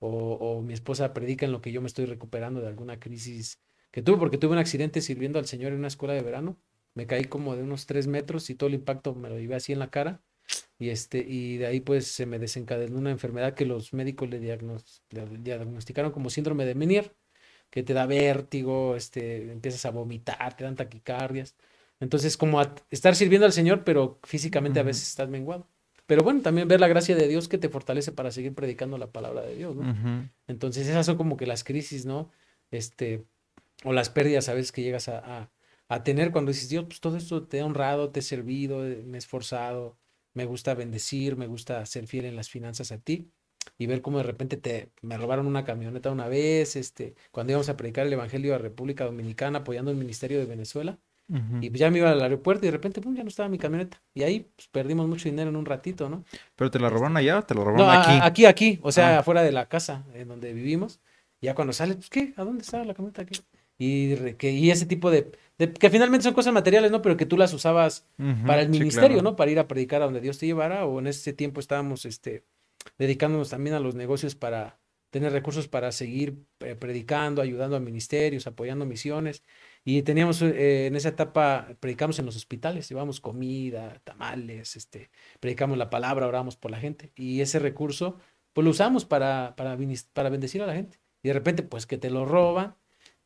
[0.00, 3.60] o, o mi esposa predica en lo que yo me estoy recuperando de alguna crisis
[3.92, 6.58] que tuve, porque tuve un accidente sirviendo al Señor en una escuela de verano
[6.94, 9.72] me caí como de unos tres metros y todo el impacto me lo llevé así
[9.72, 10.20] en la cara.
[10.78, 14.40] Y, este, y de ahí pues se me desencadenó una enfermedad que los médicos le,
[14.40, 17.14] diagnosticaron como síndrome de Menier,
[17.70, 21.54] que te da vértigo, este, empiezas a vomitar, te dan taquicardias.
[22.00, 25.68] Entonces, como estar sirviendo al Señor, pero físicamente a veces estás menguado.
[26.06, 29.12] Pero bueno, también ver la gracia de Dios que te fortalece para seguir predicando la
[29.12, 30.28] palabra de Dios, ¿no?
[30.48, 32.30] Entonces, esas son como que las crisis, ¿no?
[32.72, 33.24] Este,
[33.84, 35.50] o las pérdidas a veces que llegas a, a,
[36.04, 39.16] tener cuando dices, Dios, pues todo esto te he honrado, te he servido, eh, me
[39.16, 39.98] he esforzado,
[40.34, 43.30] me gusta bendecir, me gusta ser fiel en las finanzas a ti
[43.78, 47.68] y ver cómo de repente te me robaron una camioneta una vez, este, cuando íbamos
[47.68, 50.98] a predicar el evangelio a República Dominicana apoyando el ministerio de Venezuela
[51.62, 54.02] y ya me iba al aeropuerto y de repente, pum, ya no estaba mi camioneta.
[54.12, 56.24] Y ahí pues, perdimos mucho dinero en un ratito, ¿no?
[56.56, 58.18] ¿Pero te la robaron allá o te la robaron aquí?
[58.20, 58.80] aquí, aquí.
[58.82, 59.18] O sea, ah.
[59.20, 61.00] afuera de la casa en donde vivimos.
[61.40, 62.34] Ya cuando sales, pues, ¿qué?
[62.36, 63.40] ¿A dónde está la camioneta aquí?
[63.78, 65.32] Y, que, y ese tipo de,
[65.68, 67.02] Que finalmente son cosas materiales, ¿no?
[67.02, 68.06] Pero que tú las usabas
[68.46, 69.36] para el ministerio, ¿no?
[69.36, 70.86] Para ir a predicar a donde Dios te llevara.
[70.86, 72.44] O en ese tiempo estábamos, este,
[72.98, 74.78] dedicándonos también a los negocios para
[75.12, 79.42] tener recursos para seguir eh, predicando, ayudando a ministerios, apoyando misiones.
[79.84, 85.76] Y teníamos, eh, en esa etapa, predicamos en los hospitales, llevamos comida, tamales, este, predicamos
[85.76, 87.12] la palabra, oramos por la gente.
[87.14, 88.16] Y ese recurso,
[88.54, 89.76] pues lo usamos para, para,
[90.14, 90.98] para bendecir a la gente.
[91.22, 92.74] Y de repente, pues que te lo roban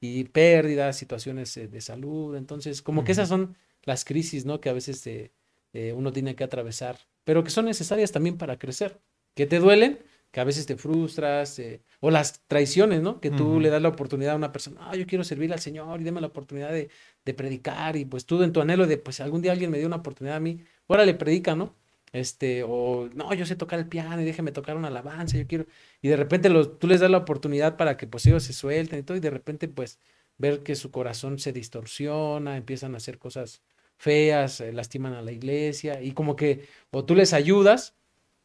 [0.01, 2.37] y pérdidas, situaciones eh, de salud.
[2.37, 4.61] Entonces, como que esas son las crisis, ¿no?
[4.61, 9.01] Que a veces eh, uno tiene que atravesar, pero que son necesarias también para crecer.
[9.35, 9.99] Que te duelen,
[10.31, 13.21] que a veces te frustras, eh, o las traiciones, ¿no?
[13.21, 16.01] Que tú le das la oportunidad a una persona, ah, yo quiero servir al Señor
[16.01, 16.91] y déme la oportunidad de,
[17.25, 19.87] de, predicar, y pues tú en tu anhelo de, pues algún día alguien me dio
[19.87, 21.75] una oportunidad a mí, ahora le predica, ¿no?
[22.13, 25.67] Este, o no, yo sé tocar el piano y déjeme tocar una alabanza, yo quiero,
[26.07, 29.01] y de repente los, tú les das la oportunidad para que pues ellos se suelten
[29.01, 29.99] y todo, y de repente pues
[30.39, 33.61] ver que su corazón se distorsiona, empiezan a hacer cosas
[33.97, 37.97] feas, eh, lastiman a la iglesia, y como que, o tú les ayudas,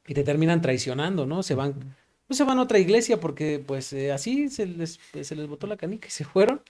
[0.07, 1.43] y te terminan traicionando, ¿no?
[1.43, 1.95] Se van,
[2.25, 5.67] pues se van a otra iglesia porque pues eh, así se les, se les botó
[5.67, 6.61] la canica y se fueron.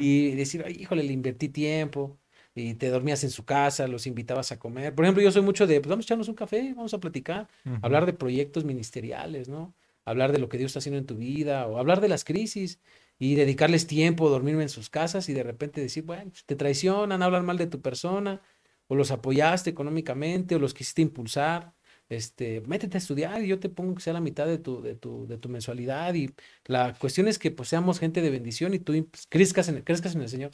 [0.00, 2.16] Y decir, Ay, híjole, le invertí tiempo
[2.54, 4.94] y te dormías en su casa, los invitabas a comer.
[4.94, 7.48] Por ejemplo, yo soy mucho de, pues vamos a echarnos un café, vamos a platicar,
[7.82, 9.74] hablar de proyectos ministeriales, ¿no?
[10.08, 12.80] Hablar de lo que Dios está haciendo en tu vida o hablar de las crisis
[13.18, 17.22] y dedicarles tiempo, dormirme en sus casas y de repente decir, bueno, pues, te traicionan,
[17.22, 18.40] hablan mal de tu persona
[18.86, 21.74] o los apoyaste económicamente o los quisiste impulsar
[22.08, 24.94] este, métete a estudiar y yo te pongo que sea la mitad de tu, de
[24.94, 26.14] tu, de tu mensualidad.
[26.14, 26.30] Y
[26.66, 30.14] la cuestión es que pues seamos gente de bendición y tú pues, crezcas, en, crezcas
[30.14, 30.50] en el Señor.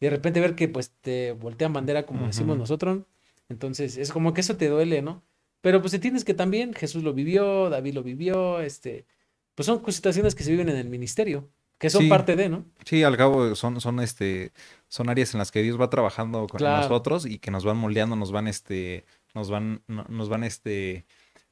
[0.00, 3.04] Y de repente ver que pues te voltean bandera como decimos nosotros.
[3.48, 5.22] Entonces es como que eso te duele, ¿no?
[5.60, 9.06] Pero pues tienes que también, Jesús lo vivió, David lo vivió, este,
[9.54, 12.64] pues son situaciones que se viven en el ministerio, que son parte de, ¿no?
[12.84, 14.52] Sí, al cabo son, son, este,
[14.88, 18.16] son áreas en las que Dios va trabajando con nosotros y que nos van moldeando,
[18.16, 21.06] nos van, este, nos van, nos van, este,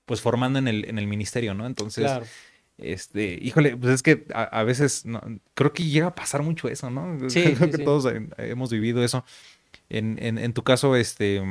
[0.05, 1.67] pues formando en el, en el ministerio, ¿no?
[1.67, 2.11] Entonces,
[2.79, 5.05] este, híjole, pues es que a, veces,
[5.55, 7.29] creo que llega a pasar mucho eso, ¿no?
[7.31, 9.25] Sí, creo que todos hemos vivido eso.
[9.89, 11.43] En, en, en, tu caso, este,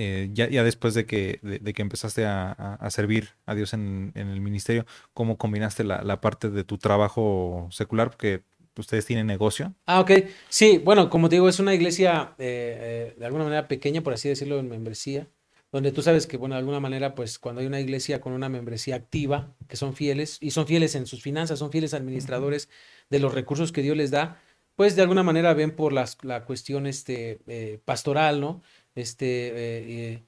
[0.00, 4.12] eh, ya, ya, después de que, de, que empezaste a, a, servir a Dios en,
[4.14, 8.08] en, el ministerio, ¿cómo combinaste la, la, parte de tu trabajo secular?
[8.10, 8.44] Porque
[8.76, 9.74] ustedes tienen negocio.
[9.86, 10.12] Ah, ok.
[10.48, 14.12] Sí, bueno, como te digo, es una iglesia eh, eh, de alguna manera pequeña, por
[14.12, 15.26] así decirlo, en membresía,
[15.72, 18.48] donde tú sabes que, bueno, de alguna manera, pues cuando hay una iglesia con una
[18.48, 22.68] membresía activa, que son fieles, y son fieles en sus finanzas, son fieles administradores
[23.10, 24.40] de los recursos que Dios les da,
[24.78, 28.62] pues de alguna manera ven por las, la cuestión este, eh, pastoral, ¿no?
[28.98, 30.22] Este,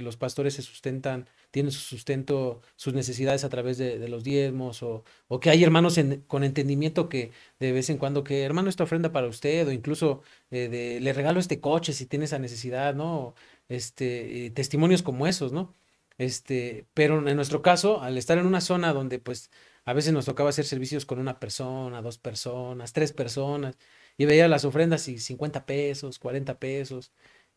[0.00, 5.04] los pastores se sustentan tiene su sustento, sus necesidades a través de, los diezmos, o,
[5.28, 9.12] o, que hay hermanos con entendimiento que de vez en cuando, que hermano, esta ofrenda
[9.12, 13.34] para usted, o incluso eh, de, le regalo este coche si tiene esa necesidad, ¿no?
[13.68, 15.74] Este, testimonios como esos, ¿no?
[16.18, 19.50] Este, pero en nuestro caso, al estar en una zona donde pues
[19.84, 23.76] a veces nos tocaba hacer servicios con una persona, dos personas, tres personas,
[24.16, 27.12] y veía las ofrendas y 50 pesos, 40 pesos,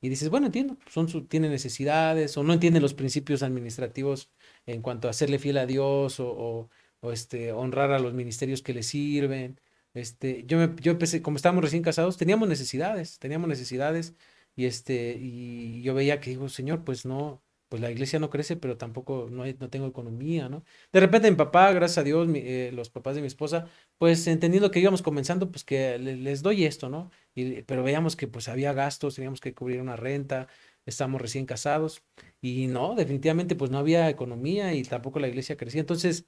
[0.05, 4.29] y dices, bueno, entiendo, son su, tiene necesidades o no entienden los principios administrativos
[4.67, 6.69] en cuanto a serle fiel a Dios o,
[7.01, 9.59] o, este, honrar a los ministerios que le sirven.
[9.95, 14.15] Este, yo, me, yo empecé, como estábamos recién casados, teníamos necesidades, teníamos necesidades
[14.55, 17.43] y, este, y yo veía que digo, Señor, pues no,
[17.75, 20.63] pues la iglesia no crece, pero tampoco no, hay, no tengo economía, ¿no?
[20.93, 24.71] De repente mi papá, gracias a Dios, eh, los papás de mi esposa, pues entendiendo
[24.71, 27.11] que íbamos comenzando, pues que les, doy esto, ¿no?
[27.33, 30.47] Y, pero veíamos que pues había gastos, teníamos que cubrir una renta,
[30.85, 32.01] estamos recién casados
[32.39, 35.81] y no, definitivamente pues no había economía y tampoco la iglesia crecía.
[35.81, 36.27] Entonces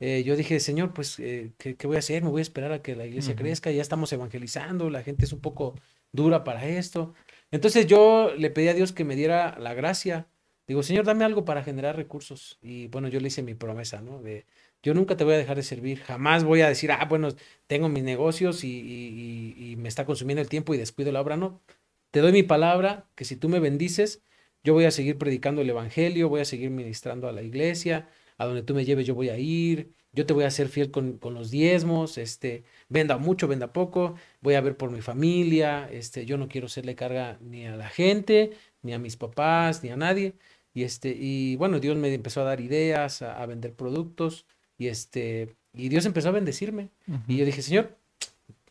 [0.00, 2.24] eh, yo dije, Señor, pues, eh, ¿qué, voy a hacer?
[2.24, 5.32] Me voy a esperar a que la iglesia crezca, ya estamos evangelizando, la gente es
[5.32, 5.74] un poco
[6.12, 7.14] dura para esto.
[7.52, 10.28] Entonces yo le pedí a Dios que me diera la gracia.
[10.68, 12.58] Digo, Señor, dame algo para generar recursos.
[12.60, 14.22] Y bueno, yo le hice mi promesa, ¿no?
[14.22, 14.44] De,
[14.82, 16.00] yo nunca te voy a dejar de servir.
[16.00, 17.28] Jamás voy a decir, ah, bueno,
[17.66, 21.36] tengo mis negocios y, me está consumiendo el tiempo y descuido la obra.
[21.38, 21.62] No,
[22.10, 24.22] te doy mi palabra que si tú me bendices,
[24.62, 28.46] yo voy a seguir predicando el Evangelio, voy a seguir ministrando a la iglesia, a
[28.46, 31.18] donde tú me lleves yo voy a ir, yo te voy a ser fiel con,
[31.22, 36.36] los diezmos, este, venda mucho, venda poco, voy a ver por mi familia, este, yo
[36.38, 38.52] no quiero hacerle carga ni a la gente,
[38.82, 40.34] ni a mis papás, ni a nadie.
[40.78, 44.46] Y este, y bueno, Dios me empezó a dar ideas, a, vender productos,
[44.78, 46.90] y este, y Dios empezó a bendecirme.
[47.26, 47.96] Y yo dije, Señor,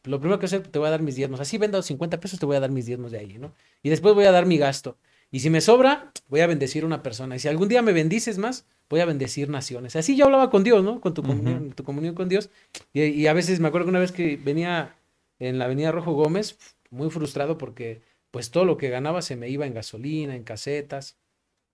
[0.06, 1.42] lo primero que hacer, te voy a dar mis diezmos.
[1.42, 3.52] Así venda 50 pesos, te voy a dar mis diezmos de ahí, ¿no?
[3.84, 4.96] Y después voy a dar mi gasto.
[5.32, 7.36] Y si me sobra, voy a bendecir a una persona.
[7.36, 9.98] Y si algún día me bendices más, voy a bendecir naciones.
[9.98, 11.02] Así yo hablaba con Dios, ¿no?
[11.02, 12.50] Con tu, comunión, tu comunión con Dios.
[12.94, 14.96] Y, a veces me acuerdo que una vez que venía
[15.40, 16.58] en la avenida Rojo Gómez,
[16.90, 18.00] muy frustrado porque
[18.32, 21.18] pues todo lo que ganaba se me iba en gasolina, en casetas,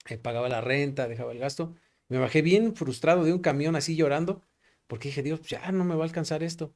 [0.09, 1.75] eh, pagaba la renta, dejaba el gasto.
[2.09, 4.43] Me bajé bien frustrado de un camión así llorando,
[4.87, 6.73] porque dije, Dios, ya no me va a alcanzar esto.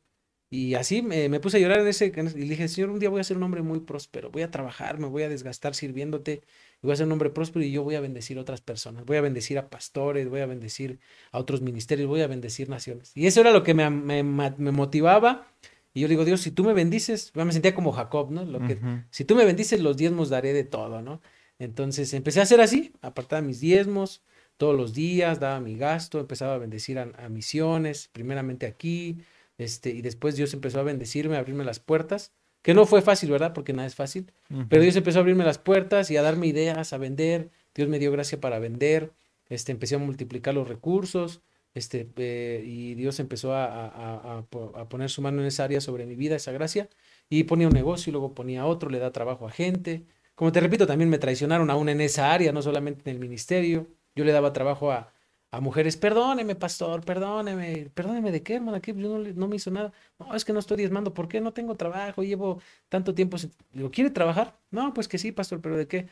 [0.50, 3.10] Y así me, me, puse a llorar en ese, y le dije, Señor, un día
[3.10, 6.42] voy a ser un hombre muy próspero, voy a trabajar, me voy a desgastar sirviéndote,
[6.82, 9.18] voy a ser un hombre próspero y yo voy a bendecir a otras personas, voy
[9.18, 11.00] a bendecir a pastores, voy a bendecir
[11.34, 13.12] a otros ministerios, voy a bendecir naciones.
[13.14, 15.52] Y eso era lo que me, me, me motivaba.
[15.94, 18.46] Y yo digo, Dios, si tú me bendices, me sentía como Jacob, ¿no?
[18.46, 21.22] Lo que, Si tú me bendices, los diezmos daré de todo, ¿no?
[21.60, 24.22] Entonces empecé a hacer así, apartaba mis diezmos
[24.58, 29.18] todos los días, daba mi gasto, empezaba a bendecir a, a misiones, primeramente aquí,
[29.58, 33.32] este, y después Dios empezó a bendecirme, a abrirme las puertas, que no fue fácil,
[33.32, 33.54] ¿verdad?
[33.54, 34.32] Porque nada es fácil,
[34.70, 37.98] pero Dios empezó a abrirme las puertas y a darme ideas, a vender, Dios me
[38.00, 39.14] dio gracia para vender,
[39.48, 41.42] este, empecé a multiplicar los recursos,
[41.74, 46.16] este, eh, y Dios empezó a, a, poner su mano en esa área sobre mi
[46.16, 46.90] vida, esa gracia,
[47.30, 50.04] y ponía un negocio y luego ponía otro, le da trabajo a gente.
[50.38, 53.88] Como te repito, también me traicionaron aún en esa área, no solamente en el ministerio.
[54.16, 55.12] Yo le daba trabajo a,
[55.50, 59.92] a mujeres, perdóneme, pastor, perdóneme, perdóneme de qué, hermano, aquí yo no, me hizo nada.
[60.20, 62.22] No, es que no estoy diezmando, ¿por qué no tengo trabajo?
[62.22, 63.38] Llevo tanto tiempo.
[63.74, 64.60] Digo, ¿quiere trabajar?
[64.70, 66.08] No, pues que sí, pastor, pero ¿de qué?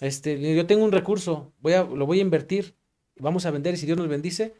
[0.00, 2.74] Este, yo tengo un recurso, voy a, lo voy a invertir,
[3.16, 4.54] vamos a vender y si Dios nos bendice,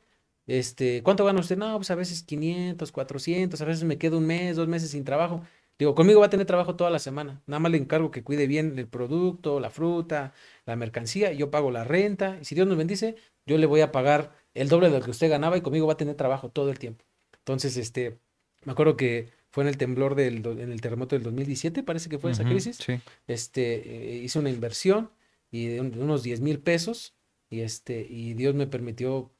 [0.46, 1.56] este, ¿cuánto gana usted?
[1.56, 5.04] No, pues a veces 500, 400, a veces me quedo un mes, dos meses sin
[5.04, 5.42] trabajo.
[5.80, 7.40] Digo, conmigo va a tener trabajo toda la semana.
[7.46, 10.34] Nada más le encargo que cuide bien el producto, la fruta,
[10.66, 11.32] la mercancía.
[11.32, 12.36] Yo pago la renta.
[12.38, 13.16] Y si Dios nos bendice,
[13.46, 15.94] yo le voy a pagar el doble de lo que usted ganaba y conmigo va
[15.94, 17.06] a tener trabajo todo el tiempo.
[17.38, 18.18] Entonces, este,
[18.66, 22.18] me acuerdo que fue en el temblor del, en el terremoto del 2017, parece que
[22.18, 22.78] fue esa crisis.
[23.26, 25.10] Este, eh, hice una inversión
[25.50, 27.14] y de, unos 10 mil pesos
[27.50, 29.30] y este y Dios me permitió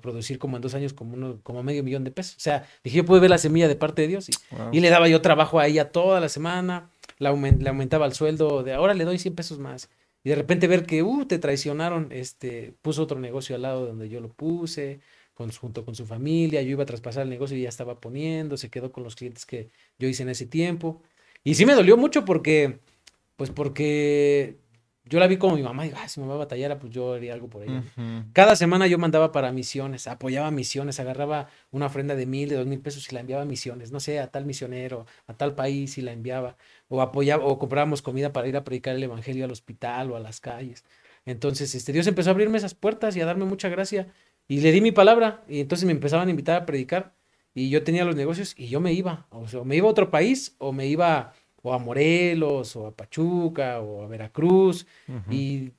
[0.00, 2.36] producir como en dos años como uno, como medio millón de pesos.
[2.36, 4.28] O sea, dije, yo pude ver la semilla de parte de Dios
[4.72, 8.74] y, le daba yo trabajo a ella toda la semana, le, aumentaba el sueldo, de
[8.74, 9.88] ahora le doy 100 pesos más.
[10.24, 14.08] Y de repente ver que, uh, te traicionaron, este, puso otro negocio al lado donde
[14.08, 15.00] yo lo puse,
[15.34, 18.56] con, junto con su familia, yo iba a traspasar el negocio y ya estaba poniendo,
[18.56, 21.02] se quedó con los clientes que yo hice en ese tiempo.
[21.44, 22.78] Y sí me dolió mucho porque,
[23.36, 24.58] pues porque
[25.04, 27.34] yo la vi como mi mamá y ah, si mi mamá batallara, pues yo haría
[27.34, 27.82] algo por ella.
[28.32, 32.66] Cada semana yo mandaba para misiones, apoyaba misiones, agarraba una ofrenda de mil, de dos
[32.66, 35.98] mil pesos y la enviaba a misiones, no sé, a tal misionero, a tal país
[35.98, 36.56] y la enviaba.
[36.88, 40.20] O apoyaba, o comprábamos comida para ir a predicar el evangelio al hospital o a
[40.20, 40.84] las calles.
[41.24, 44.08] Entonces, este, Dios empezó a abrirme esas puertas y a darme mucha gracia.
[44.48, 47.14] Y le di mi palabra, y entonces me empezaban a invitar a predicar.
[47.54, 49.26] Y yo tenía los negocios y yo me iba.
[49.30, 52.90] O sea, me iba a otro país o me iba o a Morelos, o a
[52.90, 54.86] Pachuca, o a Veracruz,
[55.30, 55.70] y,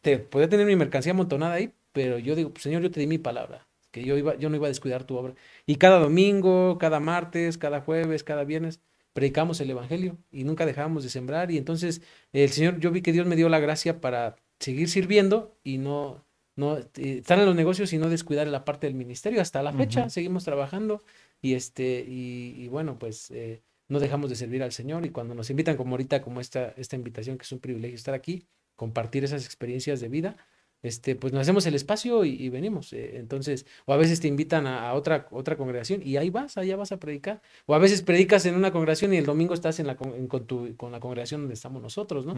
[0.00, 3.18] te, podía tener mi mercancía amontonada ahí, pero yo digo, Señor, yo te di mi
[3.18, 5.34] palabra, que yo, iba, yo no iba a descuidar tu obra.
[5.64, 8.80] Y cada domingo, cada martes, cada jueves, cada viernes,
[9.14, 11.50] predicamos el Evangelio y nunca dejábamos de sembrar.
[11.50, 12.02] Y entonces
[12.34, 16.22] el Señor, yo vi que Dios me dio la gracia para seguir sirviendo y no,
[16.54, 19.40] no eh, estar en los negocios y no descuidar la parte del ministerio.
[19.40, 21.02] Hasta la fecha seguimos trabajando
[21.40, 25.34] y este, y, y bueno, pues eh, no dejamos de servir al Señor y cuando
[25.34, 29.24] nos invitan como ahorita, como esta, esta invitación, que es un privilegio estar aquí, compartir
[29.24, 30.36] esas experiencias de vida,
[30.82, 32.92] este, pues nos hacemos el espacio y, venimos.
[32.92, 36.76] Eh, entonces, o a veces te invitan a, otra, otra congregación y ahí vas, allá
[36.76, 37.42] vas a predicar.
[37.66, 40.76] O a veces predicas en una congregación y el domingo estás en la, con, tu,
[40.76, 42.34] con la congregación donde estamos nosotros, ¿no?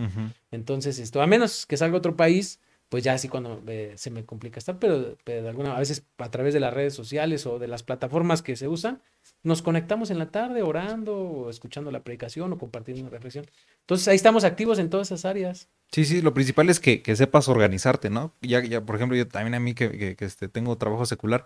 [0.50, 3.62] Entonces, esto, a menos que salga a otro país, pues ya así cuando
[3.96, 7.44] se me complica estar, pero, de alguna, a veces a través de las redes sociales
[7.46, 9.02] o de las plataformas que se usan,
[9.42, 13.46] nos conectamos en la tarde orando o escuchando la predicación o compartiendo una reflexión.
[13.80, 15.68] Entonces ahí estamos activos en todas esas áreas.
[15.92, 18.34] Sí, sí, lo principal es que, sepas organizarte, ¿no?
[18.40, 21.44] Ya, ya, por ejemplo, yo también a mí que, que, este, tengo trabajo secular,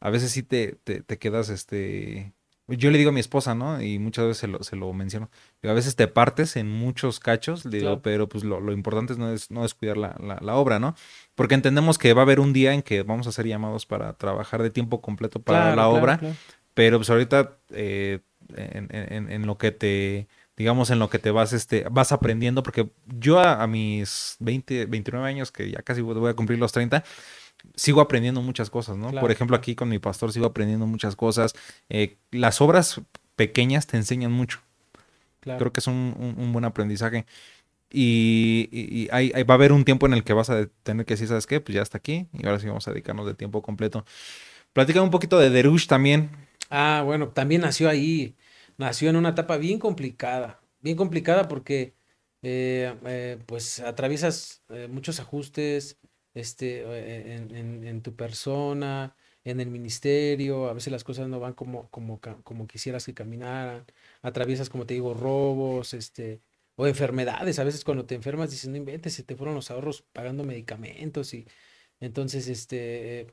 [0.00, 2.32] a veces sí te, te, quedas, este,
[2.68, 3.80] yo le digo a mi esposa, ¿no?
[3.80, 5.30] Y muchas veces se lo, se lo menciono.
[5.62, 9.62] a veces te partes en muchos cachos, digo, pero pues lo, importante no es no
[9.62, 10.96] descuidar la, la, obra, ¿no?
[11.34, 14.14] Porque entendemos que va a haber un día en que vamos a ser llamados para
[14.14, 16.20] trabajar de tiempo completo para la obra,
[16.74, 18.20] pero pues ahorita eh,
[18.56, 22.88] en, en, lo que te, digamos, en lo que te vas, este, vas aprendiendo, porque
[23.06, 27.04] yo a, a mis 20, 29 años, que ya casi voy a cumplir los 30,
[27.74, 29.10] sigo aprendiendo muchas cosas, ¿no?
[29.12, 31.54] Por ejemplo, aquí con mi pastor sigo aprendiendo muchas cosas.
[31.88, 33.00] Eh, las obras
[33.36, 34.60] pequeñas te enseñan mucho.
[35.40, 37.26] Creo que es un, buen aprendizaje.
[37.90, 41.28] Y, hay, va a haber un tiempo en el que vas a tener que decir,
[41.28, 41.60] ¿sabes qué?
[41.60, 44.04] Pues ya está aquí y ahora sí vamos a dedicarnos de tiempo completo.
[44.72, 46.30] Platica un poquito de Derush también.
[46.68, 48.34] Ah, bueno, también nació ahí.
[48.76, 50.60] Nació en una etapa bien complicada.
[50.80, 51.94] Bien complicada porque
[52.42, 55.96] eh, eh, pues atraviesas muchos ajustes,
[56.36, 61.88] este, eh, en, tu persona, en el ministerio, a veces las cosas no van como,
[61.90, 63.86] como, como quisieras que caminaran,
[64.22, 66.40] atraviesas, como te digo, robos, este,
[66.76, 70.02] o enfermedades, a veces cuando te enfermas dices, no inventes, se te fueron los ahorros
[70.12, 71.46] pagando medicamentos y
[72.00, 73.28] entonces, este,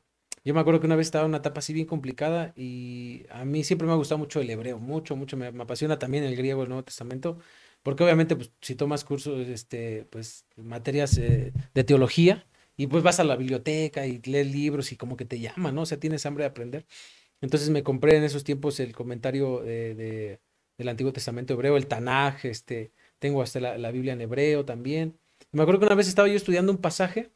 [0.45, 3.45] yo me acuerdo que una vez estaba en una etapa así bien complicada y a
[3.45, 6.63] mí siempre me ha gustado mucho el hebreo, mucho, mucho, me, apasiona también el griego,
[6.63, 7.37] el Nuevo Testamento,
[7.83, 12.45] porque obviamente, pues, si tomas cursos, este, pues, materias eh, de teología,
[12.77, 15.81] y pues vas a la biblioteca y lees libros y como que te llama, ¿no?
[15.83, 16.85] O sea, tienes hambre de aprender.
[17.41, 20.39] Entonces me compré en esos tiempos el comentario de,
[20.77, 25.17] del Antiguo Testamento hebreo, el Tanaj, este, tengo hasta la, Biblia en hebreo también.
[25.51, 27.31] me acuerdo que una vez estaba yo estudiando un pasaje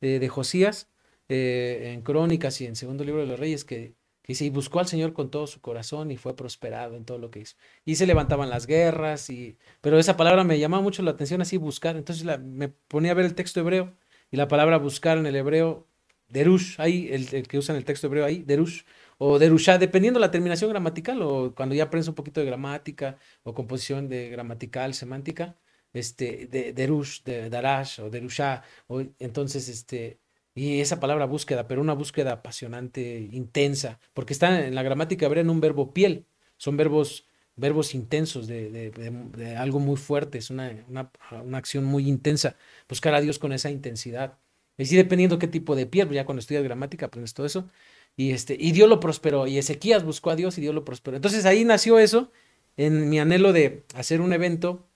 [0.00, 0.88] de Josías
[1.28, 4.80] eh, en Crónicas y en Segundo Libro de los Reyes que, que dice, y buscó
[4.80, 7.56] al Señor con todo su corazón y fue prosperado en todo lo que hizo.
[7.84, 11.56] Y se levantaban las guerras, y, pero esa palabra me llamaba mucho la atención así,
[11.56, 11.96] buscar.
[11.96, 13.94] Entonces me ponía a ver el texto hebreo
[14.32, 15.86] y la palabra buscar en el hebreo,
[16.28, 18.82] derush, ahí, el, que usa en el texto hebreo ahí, derush,
[19.18, 23.52] o derushá, dependiendo la terminación gramatical, o cuando ya aprendes un poquito de gramática, o
[23.52, 25.56] composición de gramatical, semántica,
[25.92, 30.18] este, de, derush, de darash, o derushá, o, entonces, este,
[30.54, 35.42] y esa palabra búsqueda, pero una búsqueda apasionante, intensa, porque está en la gramática hebrea
[35.42, 36.26] en un verbo piel,
[36.56, 37.26] son verbos
[37.56, 41.10] verbos intensos, de, de, de, algo muy fuerte, es una, una,
[41.42, 42.56] una, acción muy intensa,
[42.88, 44.38] buscar a Dios con esa intensidad.
[44.78, 47.68] Y sí, dependiendo qué tipo de piel, ya cuando estudias gramática aprendes todo eso.
[48.16, 51.16] Y, este, y Dios lo prosperó, y Ezequías buscó a Dios y Dios lo prosperó.
[51.16, 52.30] Entonces ahí nació eso,
[52.76, 54.86] en mi anhelo de hacer un evento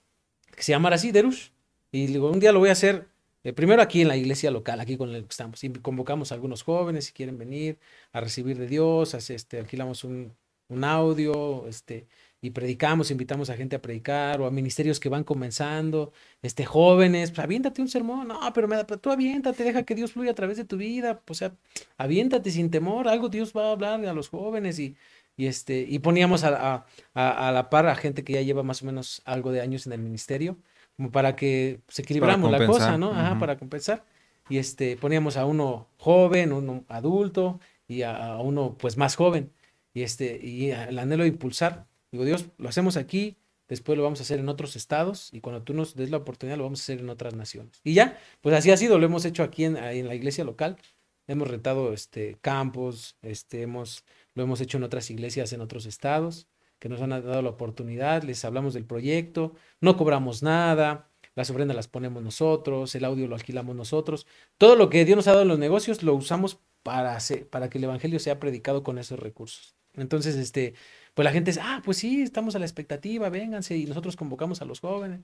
[0.55, 1.51] que se llamara así, Derush.
[1.93, 3.09] Y digo, un día lo voy a hacer
[3.45, 5.63] eh, primero aquí en la iglesia local, aquí con el que estamos.
[5.63, 7.79] Y convocamos a algunos jóvenes si quieren venir
[8.13, 10.33] a recibir de Dios, este, alquilamos un,
[10.69, 12.07] un audio, este,
[12.47, 17.33] y predicamos, invitamos a gente a predicar o a ministerios que van comenzando, este, jóvenes,
[17.33, 20.57] pues aviéntate un sermón, no, pero, me, tú aviéntate, deja que Dios fluya a través
[20.57, 21.53] de tu vida, o sea,
[21.99, 24.97] aviéntate sin temor, algo Dios va a hablar a los jóvenes y,
[25.37, 28.87] y este, y poníamos a, a, la par a gente que ya lleva más o
[28.87, 30.57] menos algo de años en el ministerio,
[30.97, 33.11] como para que se equilibramos la cosa, ¿no?
[33.11, 34.05] Ajá, para compensar.
[34.49, 39.53] Y este, poníamos a uno joven, uno adulto y a, uno pues más joven.
[39.93, 41.87] Y este, y el anhelo de impulsar
[42.17, 43.37] Digo, Dios, lo hacemos aquí,
[43.69, 46.57] después lo vamos a hacer en otros estados y cuando tú nos des la oportunidad
[46.57, 47.83] lo vamos a hacer en otras naciones.
[47.85, 50.79] Y ya, pues así ha sido, lo hemos hecho aquí en, la iglesia local.
[51.27, 54.03] Hemos rentado este, campos, este, hemos,
[54.33, 56.49] lo hemos hecho en otras iglesias en otros estados
[56.79, 59.53] que nos han dado la oportunidad, les hablamos del proyecto,
[59.83, 64.89] no cobramos nada, las ofrendas las ponemos nosotros, el audio lo alquilamos nosotros, todo lo
[64.89, 67.85] que Dios nos ha dado en los negocios lo usamos para, hacer, para que el
[67.85, 69.77] evangelio sea predicado con esos recursos.
[69.97, 70.75] Entonces, este,
[71.17, 74.61] pues la gente dice, ah, pues sí, estamos a la expectativa, vénganse, y nosotros convocamos
[74.61, 75.21] a los jóvenes.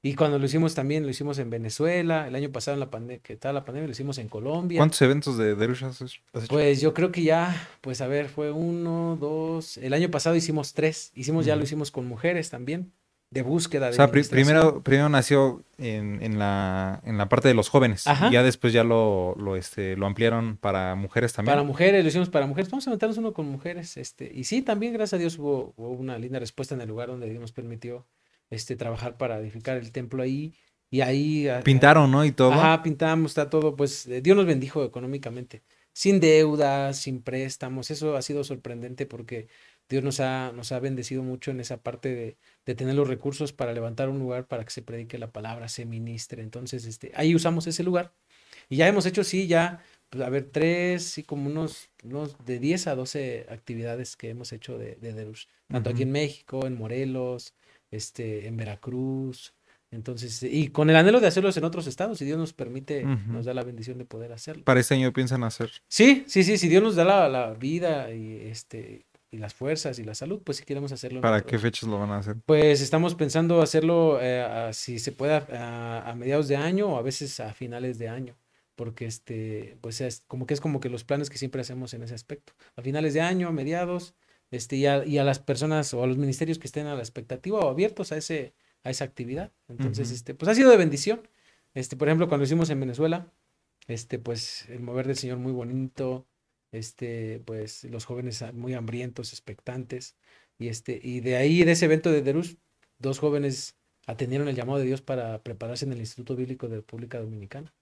[0.00, 3.22] Y cuando lo hicimos también, lo hicimos en Venezuela, el año pasado en la pandemia,
[3.22, 4.78] que estaba la pandemia, lo hicimos en Colombia.
[4.78, 6.22] ¿Cuántos eventos de Derush has hecho?
[6.48, 10.72] Pues yo creo que ya, pues a ver, fue uno, dos, el año pasado hicimos
[10.72, 12.94] tres, hicimos, ya lo hicimos con mujeres también
[13.34, 13.86] de búsqueda.
[13.86, 18.04] De o sea, primero, primero nació en, en, la, en la parte de los jóvenes.
[18.06, 21.52] Y ya después ya lo, lo, este, lo ampliaron para mujeres también.
[21.52, 22.70] Para mujeres, lo hicimos para mujeres.
[22.70, 23.96] Vamos a meternos uno con mujeres.
[23.96, 27.08] Este, y sí, también, gracias a Dios, hubo, hubo, una linda respuesta en el lugar
[27.08, 28.06] donde Dios nos permitió
[28.50, 30.54] este, trabajar para edificar el templo ahí.
[30.88, 31.48] Y ahí...
[31.64, 32.24] Pintaron, ¿no?
[32.24, 32.52] Y todo.
[32.52, 33.74] Ajá, pintamos, está todo.
[33.74, 35.64] Pues eh, Dios nos bendijo económicamente.
[35.92, 37.90] Sin deudas, sin préstamos.
[37.90, 39.48] Eso ha sido sorprendente porque
[39.88, 42.36] Dios nos ha, nos ha bendecido mucho en esa parte de,
[42.66, 45.84] de, tener los recursos para levantar un lugar para que se predique la palabra, se
[45.84, 46.42] ministre.
[46.42, 48.12] Entonces, este, ahí usamos ese lugar.
[48.68, 52.58] Y ya hemos hecho, sí, ya, pues, a ver, tres, y como unos, unos de
[52.58, 56.78] 10 a 12 actividades que hemos hecho de, de Derush, tanto aquí en México, en
[56.78, 57.54] Morelos,
[57.90, 59.54] este, en Veracruz.
[59.90, 63.44] Entonces, y con el anhelo de hacerlos en otros estados, si Dios nos permite, nos
[63.44, 64.64] da la bendición de poder hacerlo.
[64.64, 65.70] Para este año piensan hacer.
[65.88, 69.04] Sí, sí, sí, si Dios nos da la, la vida y este
[69.38, 71.20] las fuerzas y la salud, pues si queremos hacerlo.
[71.20, 72.36] ¿Para qué fechas lo van a hacer?
[72.46, 77.40] Pues estamos pensando hacerlo, eh, si se puede, a, mediados de año o a veces
[77.40, 78.36] a finales de año,
[78.76, 82.02] porque este, pues es como que es como que los planes que siempre hacemos en
[82.02, 82.52] ese aspecto.
[82.76, 84.14] A finales de año, a mediados,
[84.50, 87.00] este, y a, y a las personas o a los ministerios que estén a la
[87.00, 89.52] expectativa o abiertos a, ese, a esa actividad.
[89.68, 91.28] Entonces, este, pues ha sido de bendición.
[91.74, 93.32] Este, por ejemplo, cuando hicimos en Venezuela,
[93.88, 96.26] este, pues el mover del Señor muy bonito,
[96.74, 100.16] este, pues los jóvenes muy hambrientos, expectantes,
[100.58, 102.56] y este, y de ahí, de ese evento de Derus,
[102.98, 107.18] dos jóvenes atendieron el llamado de Dios para prepararse en el Instituto Bíblico de República
[107.20, 107.72] Dominicana.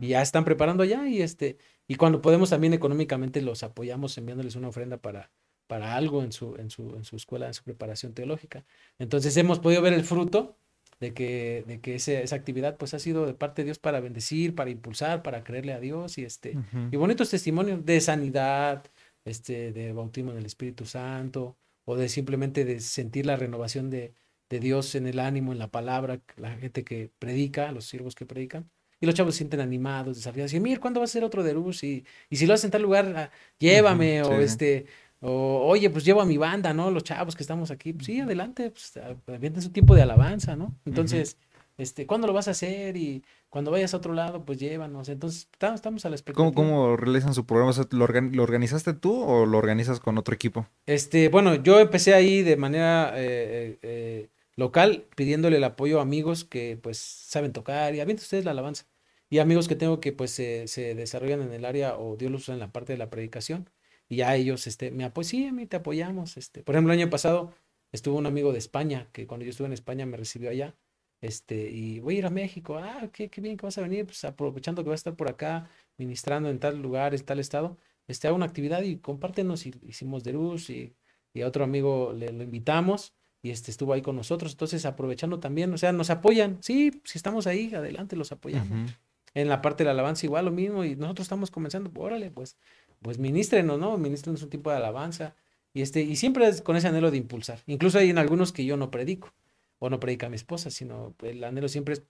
[0.00, 4.56] Y ya están preparando allá, y este, y cuando podemos también económicamente los apoyamos enviándoles
[4.56, 5.30] una ofrenda para,
[5.66, 8.64] para algo en su, en su, en su escuela, en su preparación teológica.
[8.98, 10.56] Entonces hemos podido ver el fruto
[11.00, 14.54] de que, de que esa actividad pues ha sido de parte de Dios para bendecir,
[14.54, 16.56] para impulsar, para creerle a Dios y este
[16.90, 18.84] y bonitos testimonios de sanidad,
[19.24, 24.14] este de bautismo en el Espíritu Santo o de simplemente de sentir la renovación de,
[24.50, 28.26] de Dios en el ánimo, en la palabra, la gente que predica, los siervos que
[28.26, 28.70] predican.
[29.02, 30.52] Y los chavos se sienten animados, desafiados.
[30.52, 31.82] Y, mira, ¿cuándo va a ser otro de luz?
[31.84, 34.22] Y, y si lo haces en tal lugar, ah, llévame.
[34.22, 34.84] o este,
[35.20, 36.90] o, oye, pues llevo a mi banda, ¿no?
[36.90, 37.92] Los chavos que estamos aquí.
[37.92, 40.74] Pues sí, adelante, pues avienten su tiempo de alabanza, ¿no?
[40.86, 41.36] Entonces,
[41.76, 42.96] este, ¿cuándo lo vas a hacer?
[42.96, 45.10] Y cuando vayas a otro lado, pues llévanos.
[45.10, 46.52] Entonces, estamos, a la expectativa.
[46.54, 47.72] ¿Cómo, cómo realizan su programa?
[47.90, 50.66] ¿lo, organizaste tú o lo organizas con otro equipo?
[50.86, 56.44] Este, bueno, yo empecé ahí de manera eh, eh, local, pidiéndole el apoyo a amigos
[56.44, 58.86] que, pues, saben tocar y avienten ustedes la alabanza.
[59.28, 62.42] Y amigos que tengo que, pues, se, se desarrollan en el área o Dios los
[62.42, 63.68] usa en la parte de la predicación
[64.10, 66.36] y ya ellos este, me apoyan, sí, a mí te apoyamos.
[66.36, 66.62] Este.
[66.62, 67.54] Por ejemplo, el año pasado
[67.92, 70.74] estuvo un amigo de España, que cuando yo estuve en España me recibió allá,
[71.20, 74.06] este, y voy a ir a México, ah, qué, qué bien que vas a venir,
[74.06, 77.78] pues aprovechando que vas a estar por acá, ministrando en tal lugar, en tal estado,
[78.08, 80.92] este, hago una actividad y compártenos, y hicimos de luz, y,
[81.32, 85.38] y a otro amigo le lo invitamos, y este estuvo ahí con nosotros, entonces aprovechando
[85.38, 88.90] también, o sea, nos apoyan, sí, si estamos ahí, adelante, los apoyamos.
[89.32, 92.56] En la parte de la alabanza igual lo mismo, y nosotros estamos comenzando, órale, pues
[93.02, 93.96] pues ministrenos, ¿no?
[93.98, 95.34] Ministrenos un tipo de alabanza.
[95.72, 97.60] Y, este, y siempre es con ese anhelo de impulsar.
[97.66, 99.32] Incluso hay en algunos que yo no predico,
[99.78, 102.02] o no predica mi esposa, sino el anhelo siempre es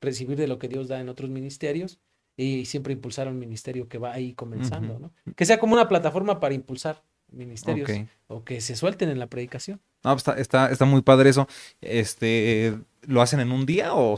[0.00, 1.98] recibir de lo que Dios da en otros ministerios
[2.36, 5.12] y siempre impulsar a un ministerio que va ahí comenzando, ¿no?
[5.34, 7.90] Que sea como una plataforma para impulsar ministerios
[8.28, 9.80] o que se suelten en la predicación.
[10.04, 11.48] No, pues está, está, está, muy padre eso.
[11.80, 14.16] Este, ¿Lo hacen en un día o,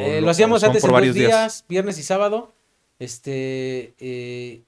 [0.00, 2.54] eh, lo, hacíamos antes en dos días, viernes y sábado.
[2.98, 4.62] Este, eh,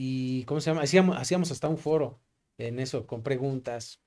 [0.00, 0.82] y, ¿cómo se llama?
[0.82, 2.20] Hacíamos, hacíamos hasta un foro
[2.56, 4.00] en eso, con preguntas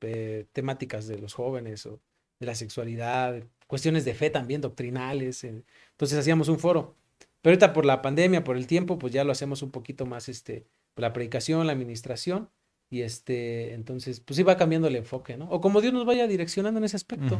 [0.00, 2.00] eh, temáticas de los jóvenes o
[2.40, 5.44] de la sexualidad, cuestiones de fe también, doctrinales.
[5.44, 5.62] Eh.
[5.92, 6.96] Entonces hacíamos un foro.
[7.42, 10.28] Pero ahorita por la pandemia, por el tiempo, pues ya lo hacemos un poquito más,
[10.28, 10.66] este,
[10.96, 12.50] la predicación, la administración.
[12.90, 15.48] Y este, entonces, pues iba cambiando el enfoque, ¿no?
[15.50, 17.38] O como Dios nos vaya direccionando en ese aspecto.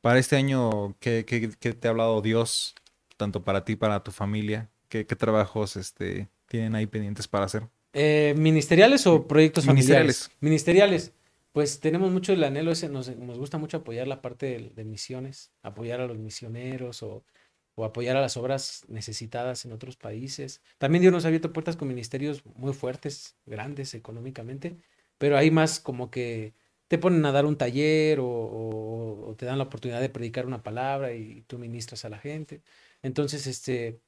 [0.00, 2.74] Para este año, ¿qué, ¿qué, qué, te ha hablado Dios,
[3.18, 4.70] tanto para ti, para tu familia?
[4.88, 7.68] ¿Qué, qué trabajos este, tienen ahí pendientes para hacer?
[7.92, 10.30] Eh, ¿Ministeriales o proyectos familiares?
[10.38, 11.12] Ministeriales.
[11.50, 16.00] Pues tenemos mucho el anhelo ese, nos, gusta mucho apoyar la parte de, misiones, apoyar
[16.00, 17.24] a los misioneros o,
[17.78, 20.62] apoyar a las obras necesitadas en otros países.
[20.78, 24.76] También Dios nos ha abierto puertas con ministerios muy fuertes, grandes económicamente,
[25.18, 26.54] pero hay más como que
[26.86, 31.14] te ponen a dar un taller o, te dan la oportunidad de predicar una palabra
[31.14, 32.62] y tú ministras a la gente.
[33.02, 34.00] Entonces, este,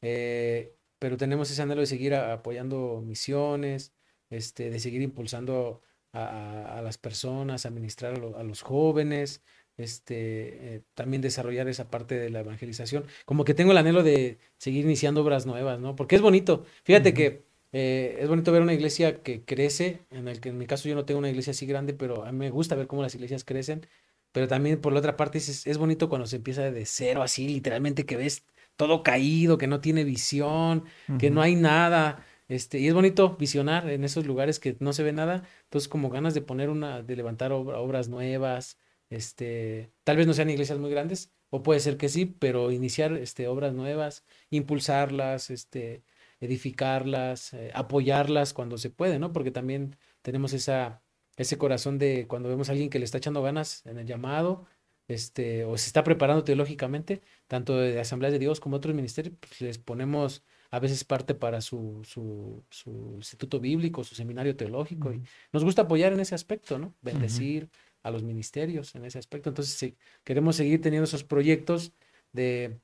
[0.00, 3.92] eh, pero tenemos ese anhelo de seguir apoyando misiones,
[4.30, 5.82] este, de seguir impulsando
[6.12, 9.42] a, las personas, administrar a, los jóvenes,
[9.76, 13.04] este, eh, también desarrollar esa parte de la evangelización.
[13.24, 15.94] Como que tengo el anhelo de seguir iniciando obras nuevas, ¿no?
[15.96, 16.64] Porque es bonito.
[16.84, 17.42] Fíjate que
[17.72, 20.94] eh, es bonito ver una iglesia que crece, en el que en mi caso yo
[20.94, 23.44] no tengo una iglesia así grande, pero a mí me gusta ver cómo las iglesias
[23.44, 23.86] crecen.
[24.32, 27.48] Pero también por la otra parte es, es bonito cuando se empieza de cero, así
[27.48, 28.44] literalmente que ves
[28.78, 30.84] todo caído, que no tiene visión,
[31.18, 32.24] que no hay nada.
[32.46, 35.42] Este, y es bonito visionar en esos lugares que no se ve nada.
[35.64, 38.78] Entonces, como ganas de poner una, de levantar obras nuevas,
[39.10, 43.12] este, tal vez no sean iglesias muy grandes, o puede ser que sí, pero iniciar
[43.14, 46.04] este, obras nuevas, impulsarlas, este,
[46.40, 49.32] edificarlas, eh, apoyarlas cuando se puede, ¿no?
[49.32, 51.02] Porque también tenemos esa,
[51.36, 54.66] ese corazón de cuando vemos a alguien que le está echando ganas en el llamado,
[55.08, 59.60] este, o se está preparando teológicamente, tanto de Asambleas de Dios como otros ministerios, pues
[59.62, 65.22] les ponemos a veces parte para su, su, su, instituto bíblico, su seminario teológico, y
[65.52, 66.94] nos gusta apoyar en ese aspecto, ¿no?
[67.00, 67.70] Bendecir
[68.02, 69.48] a los ministerios en ese aspecto.
[69.48, 69.94] Entonces,
[70.24, 71.92] queremos seguir teniendo esos proyectos
[72.32, 72.78] de,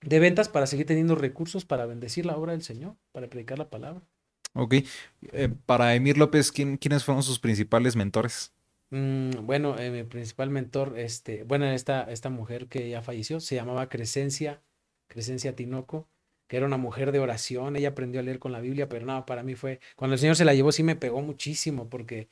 [0.00, 3.70] de ventas para seguir teniendo recursos para bendecir la obra del Señor, para predicar la
[3.70, 4.02] palabra.
[4.54, 4.74] Ok.
[5.32, 8.52] Eh, para Emir López, ¿quiénes fueron sus principales mentores?
[8.90, 13.54] Mm, bueno, eh, mi principal mentor, este, bueno, esta, esta mujer que ya falleció, se
[13.54, 14.62] llamaba Crescencia,
[15.06, 16.08] Crescencia Tinoco,
[16.48, 19.24] que era una mujer de oración, ella aprendió a leer con la Biblia, pero no,
[19.26, 22.28] para mí fue, cuando el Señor se la llevó sí me pegó muchísimo, porque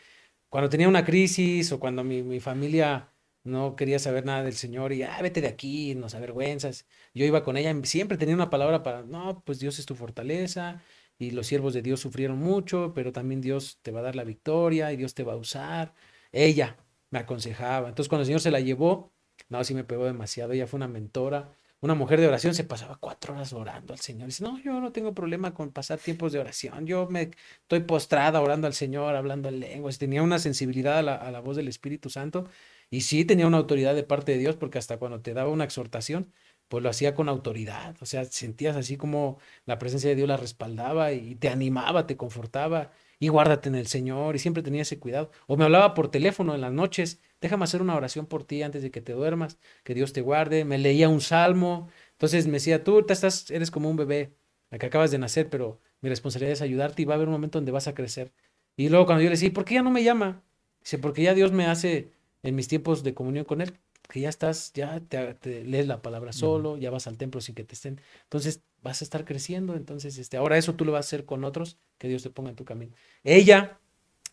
[0.48, 3.12] cuando tenía una crisis o cuando mi, mi familia
[3.44, 7.44] no quería saber nada del Señor y, ah, vete de aquí, nos avergüenzas, yo iba
[7.44, 10.82] con ella, siempre tenía una palabra para, no, pues Dios es tu fortaleza,
[11.18, 14.24] y los siervos de Dios sufrieron mucho, pero también Dios te va a dar la
[14.24, 15.94] victoria y Dios te va a usar.
[16.32, 16.76] Ella
[17.10, 17.88] me aconsejaba.
[17.88, 19.12] Entonces cuando el Señor se la llevó,
[19.48, 20.52] no, sí me pegó demasiado.
[20.52, 24.26] Ella fue una mentora, una mujer de oración, se pasaba cuatro horas orando al Señor.
[24.26, 26.86] Dice, no, yo no tengo problema con pasar tiempos de oración.
[26.86, 27.30] Yo me
[27.62, 29.98] estoy postrada orando al Señor, hablando en lenguas.
[29.98, 32.48] Tenía una sensibilidad a la, a la voz del Espíritu Santo
[32.90, 35.64] y sí tenía una autoridad de parte de Dios porque hasta cuando te daba una
[35.64, 36.32] exhortación,
[36.68, 40.36] pues lo hacía con autoridad, o sea, sentías así como la presencia de Dios la
[40.36, 44.98] respaldaba y te animaba, te confortaba y guárdate en el Señor y siempre tenía ese
[44.98, 45.30] cuidado.
[45.46, 48.82] O me hablaba por teléfono en las noches, déjame hacer una oración por ti antes
[48.82, 52.84] de que te duermas, que Dios te guarde, me leía un salmo, entonces me decía,
[52.84, 54.32] tú estás, eres como un bebé,
[54.70, 57.34] la que acabas de nacer, pero mi responsabilidad es ayudarte y va a haber un
[57.34, 58.32] momento donde vas a crecer.
[58.76, 60.42] Y luego cuando yo le decía, ¿por qué ya no me llama?
[60.80, 62.12] Dice, porque ya Dios me hace
[62.42, 63.74] en mis tiempos de comunión con Él,
[64.08, 67.64] que ya estás, ya te, lees la palabra solo, ya vas al templo sin que
[67.64, 68.00] te estén.
[68.24, 69.74] Entonces vas a estar creciendo.
[69.76, 72.50] Entonces, este, ahora eso tú lo vas a hacer con otros, que Dios te ponga
[72.50, 72.94] en tu camino.
[73.24, 73.80] Ella,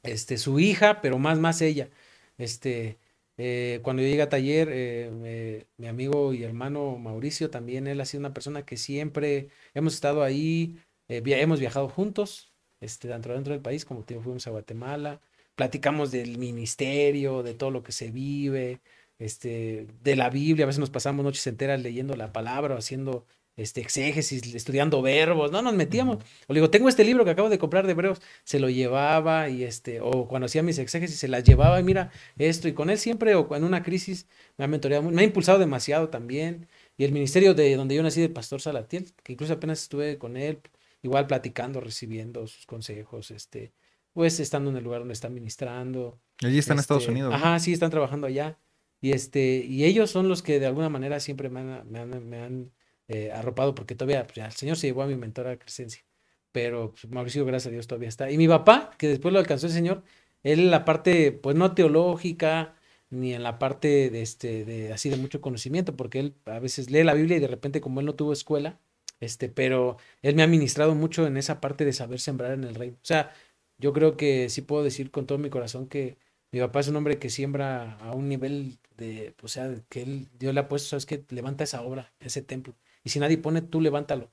[0.03, 1.89] este, su hija, pero más, más ella.
[2.37, 2.99] Este,
[3.37, 8.05] eh, cuando yo llegué a taller, eh, mi amigo y hermano Mauricio también, él ha
[8.05, 10.79] sido una persona que siempre hemos estado ahí,
[11.09, 15.21] eh, hemos viajado juntos, este, dentro, dentro del país, como te fuimos a Guatemala,
[15.55, 18.81] platicamos del ministerio, de todo lo que se vive,
[19.19, 23.25] este, de la Biblia, a veces nos pasamos noches enteras leyendo la palabra o haciendo
[23.57, 26.17] este, exégesis, estudiando verbos, no nos metíamos.
[26.47, 29.49] O le digo, tengo este libro que acabo de comprar de hebreos, se lo llevaba
[29.49, 32.89] y este, o cuando hacía mis exégesis se las llevaba y mira esto, y con
[32.89, 34.27] él siempre, o en una crisis,
[34.57, 36.67] me ha mentoreado, me ha impulsado demasiado también.
[36.97, 40.37] Y el ministerio de donde yo nací, del pastor Salatiel, que incluso apenas estuve con
[40.37, 40.59] él,
[41.01, 43.73] igual platicando, recibiendo sus consejos, este,
[44.13, 46.19] pues estando en el lugar donde está ministrando.
[46.43, 47.33] Allí están en Estados este, Unidos.
[47.33, 48.57] Ajá, sí, están trabajando allá.
[49.01, 52.29] Y, este, y ellos son los que de alguna manera siempre me han, me han,
[52.29, 52.71] me han
[53.07, 56.03] eh, arropado, porque todavía pues, el Señor se llevó a mi mentora Crescencia.
[56.51, 58.31] Pero pues, Mauricio, gracias a Dios, todavía está.
[58.31, 60.03] Y mi papá, que después lo alcanzó el Señor,
[60.43, 62.75] él en la parte, pues no teológica,
[63.09, 66.89] ni en la parte de este, de así de mucho conocimiento, porque él a veces
[66.91, 68.79] lee la Biblia y de repente, como él no tuvo escuela,
[69.19, 72.75] este, pero él me ha ministrado mucho en esa parte de saber sembrar en el
[72.75, 72.97] reino.
[72.97, 73.33] O sea,
[73.77, 76.17] yo creo que sí puedo decir con todo mi corazón que
[76.51, 80.29] mi papá es un hombre que siembra a un nivel de, o sea, que él,
[80.39, 82.75] Dios le ha puesto, sabes que levanta esa obra, ese templo.
[83.05, 84.31] Y si nadie pone, tú levántalo.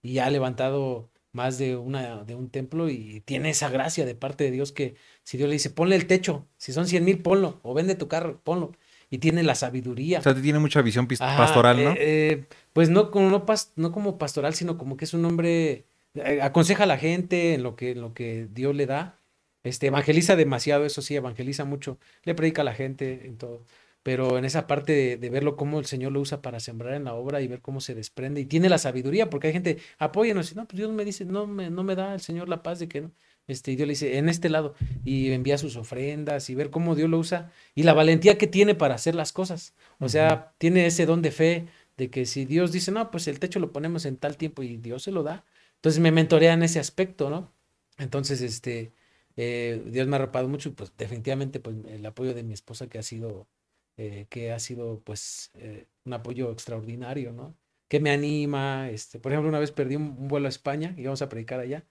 [0.00, 4.14] Y ya ha levantado más de, una, de un templo y tiene esa gracia de
[4.14, 4.94] parte de Dios que
[5.24, 8.08] si Dios le dice, ponle el techo, si son 100 mil, ponlo, o vende tu
[8.08, 8.72] carro, ponlo.
[9.10, 10.20] Y tiene la sabiduría.
[10.20, 11.90] O sea, tiene mucha visión pastoral, ¿no?
[11.92, 13.44] Eh, eh, pues no como, no,
[13.76, 17.62] no como pastoral, sino como que es un hombre, eh, aconseja a la gente en
[17.62, 19.18] lo que, en lo que Dios le da.
[19.64, 23.62] Este, evangeliza demasiado, eso sí, evangeliza mucho, le predica a la gente en todo
[24.02, 27.14] pero en esa parte de, verlo cómo el Señor lo usa para sembrar en la
[27.14, 30.54] obra y ver cómo se desprende y tiene la sabiduría, porque hay gente, apóyenos, y
[30.56, 32.88] no, pues Dios me dice, no me, no me da el Señor la paz de
[32.88, 33.10] que no.
[33.48, 34.74] Este, y Dios le dice, en este lado,
[35.04, 38.74] y envía sus ofrendas y ver cómo Dios lo usa y la valentía que tiene
[38.74, 39.74] para hacer las cosas.
[39.98, 43.40] O sea, tiene ese don de fe de que si Dios dice, no, pues el
[43.40, 45.44] techo lo ponemos en tal tiempo y Dios se lo da.
[45.76, 47.52] Entonces me mentorea en ese aspecto, ¿no?
[47.98, 48.92] Entonces, este,
[49.36, 52.98] eh, Dios me ha arropado mucho, pues definitivamente, pues el apoyo de mi esposa que
[52.98, 53.48] ha sido
[53.96, 57.56] eh, que ha sido pues eh, un apoyo extraordinario, ¿no?
[57.88, 61.22] Que me anima, este, por ejemplo, una vez perdí un, vuelo a España y íbamos
[61.22, 61.86] a predicar allá.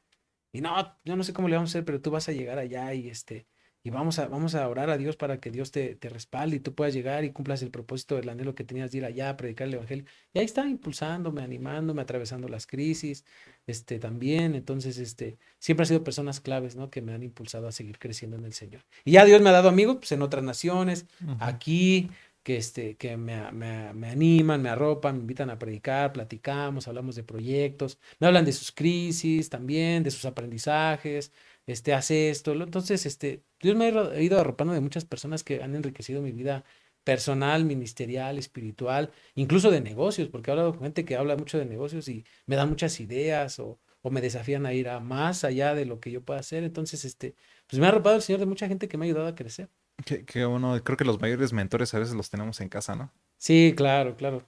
[0.54, 2.60] Y no, yo no sé cómo le vamos a hacer, pero tú vas a llegar
[2.60, 3.48] allá y este,
[3.84, 6.60] y vamos a, vamos a orar a Dios para que Dios te, te, respalde y
[6.60, 9.38] tú puedas llegar y cumplas el propósito del anhelo que tenías de ir allá a
[9.38, 10.06] predicar el Evangelio.
[10.34, 13.26] Y ahí está impulsándome, animándome, atravesando las crisis,
[13.66, 14.54] este, también.
[14.54, 16.92] Entonces, este, siempre ha sido personas claves, ¿no?
[16.92, 18.84] Que me han impulsado a seguir creciendo en el Señor.
[19.04, 21.08] Y ya Dios me ha dado amigos, pues, en otras naciones,
[21.40, 22.12] aquí,
[22.44, 27.16] que, este, que me, me, me, animan, me arropan, me invitan a predicar, platicamos, hablamos
[27.16, 31.32] de proyectos, me hablan de sus crisis también, de sus aprendizajes,
[31.72, 32.54] este, hace esto.
[32.54, 36.64] Entonces, este, Dios me ha ido arropando de muchas personas que han enriquecido mi vida
[37.04, 41.66] personal, ministerial, espiritual, incluso de negocios, porque he hablado con gente que habla mucho de
[41.66, 45.74] negocios y me da muchas ideas o, o me desafían a ir a más allá
[45.74, 46.64] de lo que yo pueda hacer.
[46.64, 47.36] Entonces, este,
[47.68, 49.70] pues me ha arropado el Señor de mucha gente que me ha ayudado a crecer.
[50.06, 53.12] Que, bueno, creo que los mayores mentores a veces los tenemos en casa, ¿no?
[53.38, 54.48] Sí, claro, claro.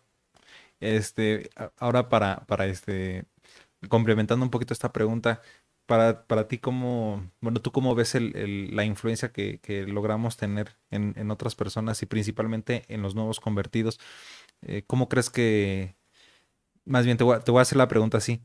[0.80, 3.26] Este, ahora para, para este,
[3.88, 5.42] complementando un poquito esta pregunta,
[5.94, 10.76] para, para ti, ¿cómo, bueno, tú cómo ves el, la influencia que, que logramos tener
[10.90, 14.00] en, en, otras personas y principalmente en los nuevos convertidos?
[14.64, 15.94] Eh, ¿Cómo crees que,
[16.84, 18.42] más bien te voy, a, te voy a hacer la pregunta así,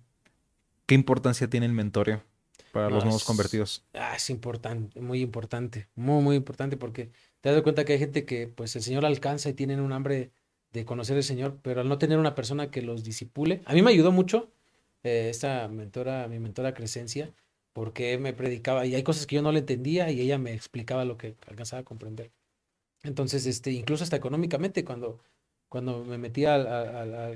[0.85, 2.23] ¿qué importancia tiene el mentoreo
[2.71, 3.83] para los nuevos convertidos?
[3.95, 8.27] Ah, es importante, muy importante, muy, muy importante porque te das cuenta que hay gente
[8.27, 10.33] que pues el Señor alcanza y tienen un hambre
[10.73, 13.81] de conocer al Señor, pero al no tener una persona que los disipule, a mí
[13.81, 14.53] me ayudó mucho
[15.03, 17.33] eh, esta mentora, mi mentora Crescencia,
[17.73, 21.05] porque me predicaba y hay cosas que yo no le entendía y ella me explicaba
[21.05, 22.33] lo que alcanzaba a comprender.
[23.03, 25.21] Entonces, este, incluso hasta económicamente, cuando,
[25.69, 27.33] cuando me metí a, a,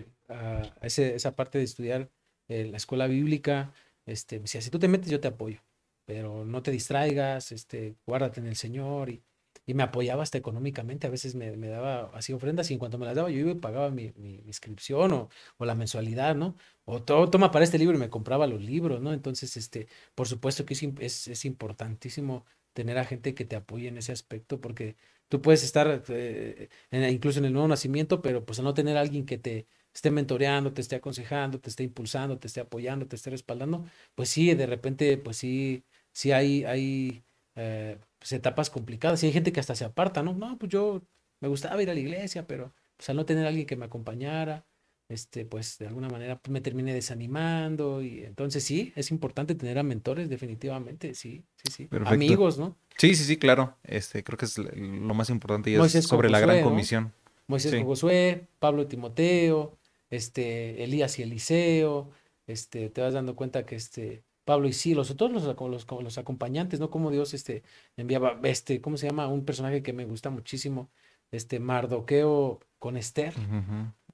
[0.83, 2.11] esa parte de estudiar
[2.49, 3.73] la escuela bíblica,
[4.07, 5.61] este, me decía, si tú te metes, yo te apoyo,
[6.05, 9.23] pero no te distraigas, este, guárdate en el Señor y
[9.67, 12.99] y me apoyaba hasta económicamente, a veces me, me, daba así ofrendas y en cuanto
[12.99, 16.57] me las daba yo iba y pagaba mi, mi, inscripción o, o, la mensualidad, ¿no?
[16.85, 19.13] O todo, toma para este libro y me compraba los libros, ¿no?
[19.13, 23.89] Entonces, este, por supuesto que es, es, es importantísimo tener a gente que te apoye
[23.89, 24.97] en ese aspecto porque
[25.29, 29.01] tú puedes estar eh, incluso en el nuevo nacimiento, pero pues al no tener a
[29.01, 33.17] alguien que te esté mentoreando, te esté aconsejando, te esté impulsando, te esté apoyando, te
[33.17, 33.85] esté respaldando,
[34.15, 37.25] pues sí, de repente, pues sí, sí hay, hay
[37.57, 39.21] eh, pues, etapas complicadas.
[39.23, 40.33] Y hay gente que hasta se aparta, ¿no?
[40.33, 41.03] No, pues yo
[41.41, 43.85] me gustaba ir a la iglesia, pero pues al no tener a alguien que me
[43.85, 44.65] acompañara,
[45.09, 48.01] este, pues de alguna manera pues, me terminé desanimando.
[48.01, 51.89] Y entonces sí, es importante tener a mentores, definitivamente, sí, sí, sí.
[52.05, 52.77] Amigos, ¿no?
[52.97, 53.77] Sí, sí, sí, claro.
[53.83, 57.13] Este, creo que es lo más importante y es sobre la gran comisión.
[57.49, 59.77] Moisés con Josué, Pablo Timoteo,
[60.11, 62.11] este, Elías y Eliseo,
[62.47, 66.81] este, te vas dando cuenta que este, Pablo y Silos, todos los, los, los, acompañantes,
[66.81, 66.91] ¿no?
[66.91, 67.63] Como Dios este,
[67.97, 69.29] enviaba, este, ¿cómo se llama?
[69.29, 70.91] Un personaje que me gusta muchísimo,
[71.31, 73.35] este Mardoqueo con Esther,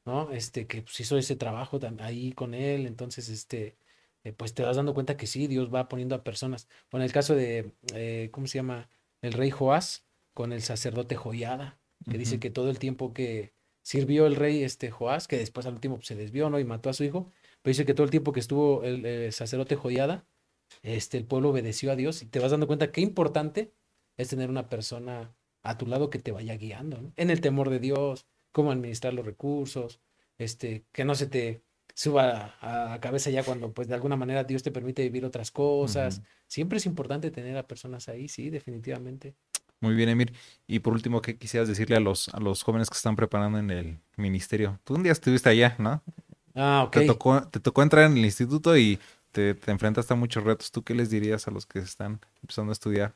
[0.04, 0.30] ¿no?
[0.32, 3.76] Este, que pues, hizo ese trabajo ahí con él, entonces, este,
[4.24, 6.68] eh, pues te vas dando cuenta que sí, Dios va poniendo a personas.
[6.90, 8.90] Bueno, el caso de, eh, ¿cómo se llama?
[9.22, 13.52] El rey Joás con el sacerdote Joyada, que dice que todo el tiempo que
[13.82, 16.60] sirvió el rey este Joás, que después al último se desvió, ¿no?
[16.60, 17.32] Y mató a su hijo,
[17.62, 20.24] pero dice que todo el tiempo que estuvo el, sacerdote joyada,
[20.82, 23.72] este, el pueblo obedeció a Dios y te vas dando cuenta qué importante
[24.16, 27.78] es tener una persona a tu lado que te vaya guiando, En el temor de
[27.78, 30.00] Dios, cómo administrar los recursos,
[30.38, 31.62] este, que no se te
[31.94, 36.22] suba a, cabeza ya cuando pues de alguna manera Dios te permite vivir otras cosas.
[36.46, 39.34] Siempre es importante tener a personas ahí, sí, definitivamente.
[39.80, 40.32] Muy bien, Emir.
[40.66, 43.70] Y por último, ¿qué quisieras decirle a los, a los jóvenes que están preparando en
[43.70, 44.80] el ministerio?
[44.84, 46.02] Tú un día estuviste allá, ¿no?
[46.58, 46.92] Ah, ok.
[46.92, 48.98] Te tocó, te tocó entrar en el instituto y
[49.32, 50.72] te, te enfrentaste a muchos retos.
[50.72, 53.14] ¿Tú qué les dirías a los que están empezando a estudiar?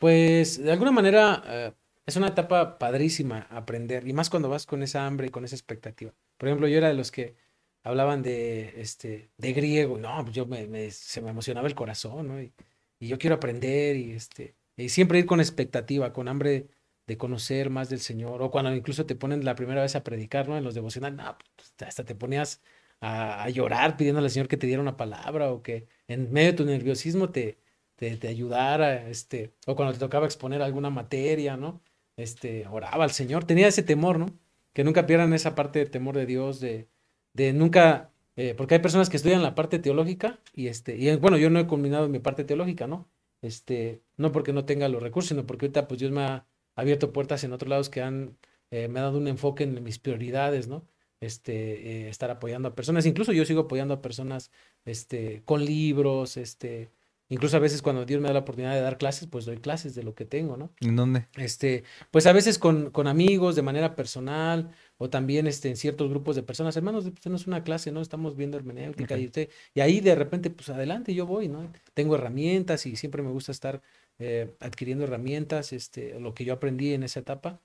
[0.00, 1.72] Pues de alguna manera eh,
[2.06, 5.54] es una etapa padrísima aprender y más cuando vas con esa hambre y con esa
[5.54, 6.12] expectativa.
[6.38, 7.36] Por ejemplo, yo era de los que
[7.84, 12.40] hablaban de este de griego, no, pues yo me, se me emocionaba el corazón, ¿no?
[12.42, 12.52] Y,
[12.98, 16.68] y, yo quiero aprender y este y siempre ir con expectativa, con hambre
[17.06, 20.48] de conocer más del Señor o cuando incluso te ponen la primera vez a predicar,
[20.48, 20.56] ¿no?
[20.56, 22.62] En los devocionales, no, pues, hasta te ponías
[23.00, 26.56] a, llorar pidiéndole al Señor que te diera una palabra o que en medio de
[26.58, 27.58] tu nerviosismo te,
[27.96, 31.82] te, ayudara, este, o cuando te tocaba exponer alguna materia, ¿no?
[32.16, 34.26] Este, oraba al Señor, tenía ese temor, ¿no?
[34.72, 36.88] Que nunca pierdan esa parte de temor de Dios, de,
[37.34, 41.36] de nunca, eh, porque hay personas que estudian la parte teológica y este, y bueno,
[41.38, 43.08] yo no he combinado mi parte teológica, ¿no?
[43.42, 46.46] Este, no porque no tenga los recursos, sino porque ahorita pues Dios me ha
[46.76, 48.36] abierto puertas en otros lados que han,
[48.70, 50.86] eh, me ha dado un enfoque en mis prioridades, ¿no?
[51.20, 53.06] Este, eh, estar apoyando a personas.
[53.06, 54.50] Incluso yo sigo apoyando a personas
[54.84, 56.90] este, con libros, este,
[57.28, 59.94] incluso a veces cuando Dios me da la oportunidad de dar clases, pues doy clases
[59.94, 60.72] de lo que tengo, ¿no?
[60.80, 61.26] ¿En dónde?
[61.36, 66.10] Este, pues a veces con, con amigos de manera personal o también este, en ciertos
[66.10, 66.76] grupos de personas.
[66.76, 68.00] Hermanos, tenemos una clase, ¿no?
[68.00, 71.72] Estamos viendo hermenéutica y usted, y ahí de repente, pues adelante, yo voy, ¿no?
[71.94, 73.82] Tengo herramientas y siempre me gusta estar
[74.18, 77.60] eh, adquiriendo herramientas, este, lo que yo aprendí en esa etapa,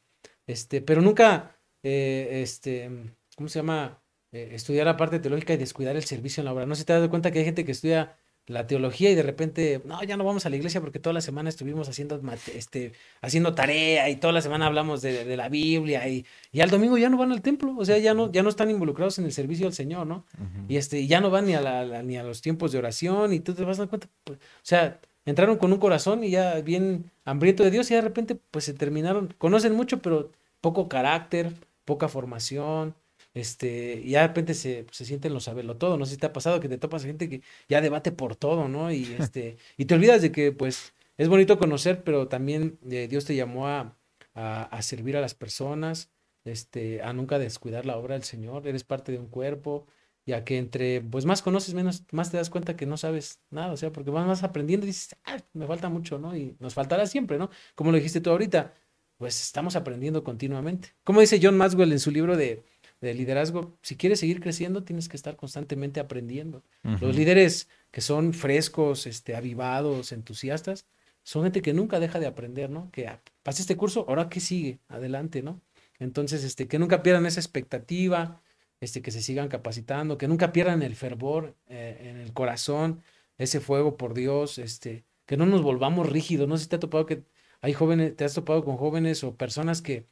[0.47, 2.89] este, pero nunca, eh, este,
[3.35, 4.01] ¿cómo se llama?
[4.31, 6.65] Eh, estudiar la parte teológica y descuidar el servicio en la obra.
[6.65, 8.17] No se te das cuenta que hay gente que estudia
[8.47, 11.21] la teología y de repente, no, ya no vamos a la iglesia porque toda la
[11.21, 12.21] semana estuvimos haciendo,
[12.53, 16.97] este, haciendo tarea y toda la semana hablamos de, la Biblia y, y, al domingo
[16.97, 19.31] ya no van al templo, o sea, ya no, ya no están involucrados en el
[19.31, 20.25] servicio al Señor, ¿no?
[20.67, 23.39] Y este, ya no van ni a, la, ni a los tiempos de oración y
[23.39, 26.61] tú te vas a dar cuenta, pues, o sea, entraron con un corazón y ya
[26.61, 30.31] bien hambriento de Dios y de repente pues se terminaron, conocen mucho pero
[30.61, 31.51] poco carácter,
[31.83, 32.93] poca formación,
[33.35, 36.25] este, y ya de repente se, se sienten los saberlo todo, no sé si te
[36.25, 38.91] ha pasado que te topas a gente que ya debate por todo, ¿no?
[38.91, 43.25] Y este, y te olvidas de que pues es bonito conocer, pero también eh, Dios
[43.25, 43.97] te llamó a,
[44.33, 46.11] a, servir a las personas,
[46.45, 49.87] este, a nunca descuidar la obra del Señor, eres parte de un cuerpo,
[50.25, 53.73] ya que entre, pues más conoces, menos, más te das cuenta que no sabes nada,
[53.73, 56.35] o sea, porque vas más aprendiendo y dices, ah, me falta mucho, ¿no?
[56.35, 57.49] Y nos faltará siempre, ¿no?
[57.75, 58.73] Como lo dijiste tú ahorita,
[59.17, 60.95] pues estamos aprendiendo continuamente.
[61.03, 62.65] Como dice John Maxwell en su libro de,
[63.01, 66.63] liderazgo, si quieres seguir creciendo, tienes que estar constantemente aprendiendo.
[66.83, 70.85] Los líderes que son frescos, este, avivados, entusiastas,
[71.23, 72.91] son gente que nunca deja de aprender, ¿no?
[72.91, 75.61] Que ah, pase este curso, ahora qué sigue, adelante, ¿no?
[75.99, 78.41] Entonces, este, que nunca pierdan esa expectativa,
[78.79, 83.01] este, que se sigan capacitando, que nunca pierdan el fervor eh, en el corazón,
[83.37, 86.47] ese fuego por Dios, este, que no nos volvamos rígidos.
[86.47, 87.23] No sé si te ha topado que
[87.61, 90.05] hay jóvenes, te has topado con jóvenes o personas que,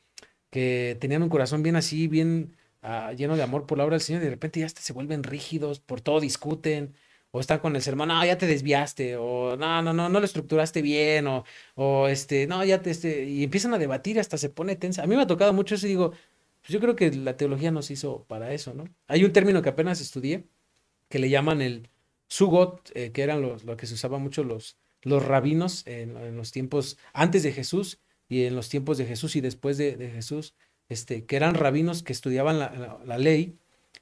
[0.50, 4.02] que tenían un corazón bien así, bien ah, lleno de amor por la obra del
[4.02, 6.94] Señor, y de repente ya se vuelven rígidos, por todo discuten,
[7.32, 10.26] o están con el sermón, no, ya te desviaste, o no, no, no, no lo
[10.26, 11.44] estructuraste bien, o,
[11.76, 15.04] o este, no, ya te, este, y empiezan a debatir, hasta se pone tensa.
[15.04, 17.72] A mí me ha tocado mucho eso y digo, pues yo creo que la teología
[17.72, 18.86] nos hizo para eso, ¿no?
[19.08, 20.46] Hay un término que apenas estudié,
[21.10, 21.90] que le llaman el
[22.28, 26.52] sugot, eh, que eran los, lo que se usaba mucho los, los rabinos en, los
[26.52, 30.56] tiempos antes de Jesús y en los tiempos de Jesús y después de, Jesús,
[30.94, 33.58] este, que eran rabinos que estudiaban la, la, ley,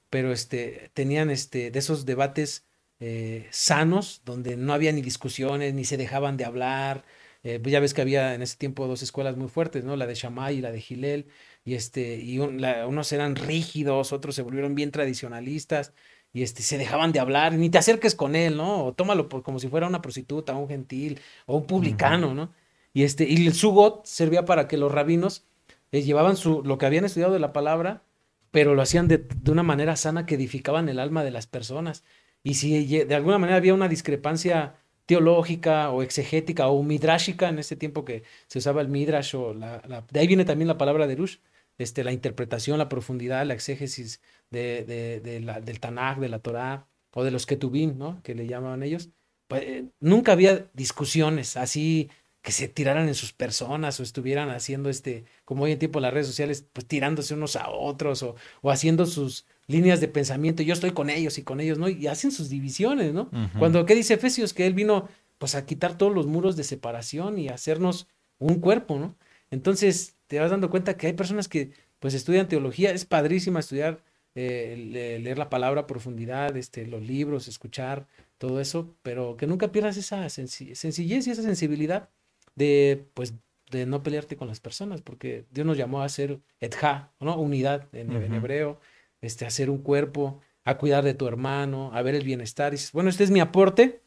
[0.09, 2.65] pero este, tenían este, de esos debates
[2.99, 7.03] eh, sanos, donde no había ni discusiones, ni se dejaban de hablar.
[7.43, 9.95] Eh, pues ya ves que había en ese tiempo dos escuelas muy fuertes, ¿no?
[9.95, 11.27] La de Shammai y la de Gilel,
[11.65, 15.93] y, este, y unos eran rígidos, otros se volvieron bien tradicionalistas,
[16.33, 18.85] y este, se dejaban de hablar, ni te acerques con él, ¿no?
[18.85, 22.53] O tómalo por, como si fuera una prostituta, un gentil, o un publicano, ¿no?
[22.93, 25.45] Y, este, y el sugot servía para que los rabinos
[25.91, 28.03] eh, llevaban su, lo que habían estudiado de la palabra,
[28.51, 32.03] pero lo hacían de, de, una manera sana que edificaban el alma de las personas.
[32.43, 34.75] Y si de alguna manera había una discrepancia
[35.05, 40.05] teológica o exegética o midrashica en ese tiempo que se usaba el midrash o la,
[40.09, 41.37] de ahí viene también la palabra de Rush,
[41.77, 44.21] este, la interpretación, la profundidad, la exégesis
[44.51, 44.85] de,
[45.21, 48.21] de, la, del Tanakh, de la Torah o de los Ketubim, ¿no?
[48.23, 49.09] Que le llamaban ellos.
[49.47, 52.09] Pues, eh, nunca había discusiones así
[52.41, 56.13] que se tiraran en sus personas o estuvieran haciendo este, como hoy en tiempo las
[56.13, 60.73] redes sociales, pues tirándose unos a otros o, o haciendo sus, líneas de pensamiento, yo
[60.73, 61.89] estoy con ellos y con ellos, ¿no?
[61.89, 63.29] Y hacen sus divisiones, ¿no?
[63.57, 64.53] Cuando, ¿qué dice Efesios?
[64.53, 68.99] Que él vino, pues, a quitar todos los muros de separación y hacernos un cuerpo,
[68.99, 69.15] ¿no?
[69.49, 74.03] Entonces, te vas dando cuenta que hay personas que, pues, estudian teología, es padrísima estudiar,
[74.35, 79.71] eh, leer la palabra a profundidad, este, los libros, escuchar, todo eso, pero que nunca
[79.71, 82.09] pierdas esa sencillez y esa sensibilidad
[82.55, 83.33] de, pues,
[83.69, 87.37] de no pelearte con las personas, porque Dios nos llamó a ser etja, ¿no?
[87.37, 88.79] Unidad en, en hebreo,
[89.21, 92.73] este, hacer un cuerpo, a cuidar de tu hermano, a ver el bienestar.
[92.73, 94.01] Y dices, bueno, este es mi aporte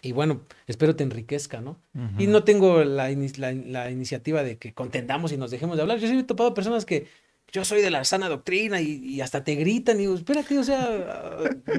[0.00, 1.80] y bueno, espero te enriquezca, ¿no?
[2.18, 5.98] Y no tengo la, la, iniciativa de que contendamos y nos dejemos de hablar.
[5.98, 7.08] Yo sí he topado personas que
[7.50, 10.88] yo soy de la sana doctrina y, hasta te gritan y digo, espérate, o sea,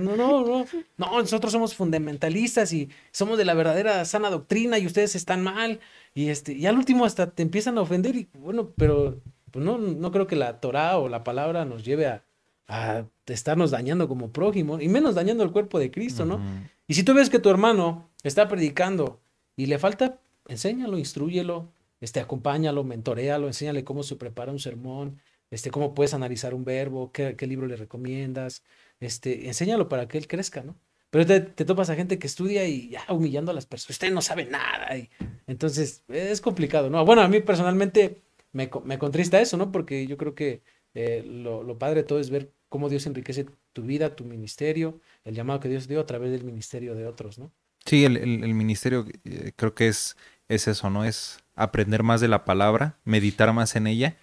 [0.01, 0.65] no, no, no,
[0.97, 5.79] no, nosotros somos fundamentalistas y somos de la verdadera sana doctrina y ustedes están mal.
[6.13, 9.77] Y, este, y al último hasta te empiezan a ofender y bueno, pero pues no,
[9.77, 12.23] no creo que la Torah o la palabra nos lleve a,
[12.69, 16.39] a estarnos dañando como prójimo y menos dañando el cuerpo de Cristo, ¿no?
[16.87, 19.19] Y si tú ves que tu hermano está predicando
[19.55, 25.71] y le falta, enséñalo, instruyelo, este, acompáñalo, mentorealo, enséñale cómo se prepara un sermón, este,
[25.71, 28.63] cómo puedes analizar un verbo, qué, libro le recomiendas,
[28.99, 30.75] este, enséñalo para que él crezca, ¿no?
[31.09, 34.21] Pero te, topas a gente que estudia y ya humillando a las personas, usted no
[34.21, 35.09] sabe nada, y
[35.47, 37.03] entonces es complicado, ¿no?
[37.03, 39.71] Bueno, a mí personalmente me, me contrista eso, ¿no?
[39.71, 40.61] Porque yo creo que
[40.93, 45.01] eh, lo, lo padre de todo es ver cómo Dios enriquece tu vida, tu ministerio,
[45.23, 47.51] el llamado que Dios dio a través del ministerio de otros, ¿no?
[47.85, 50.15] Sí, el, el, ministerio eh, creo que es,
[50.47, 51.05] es eso, ¿no?
[51.05, 54.17] Es aprender más de la palabra, meditar más en ella.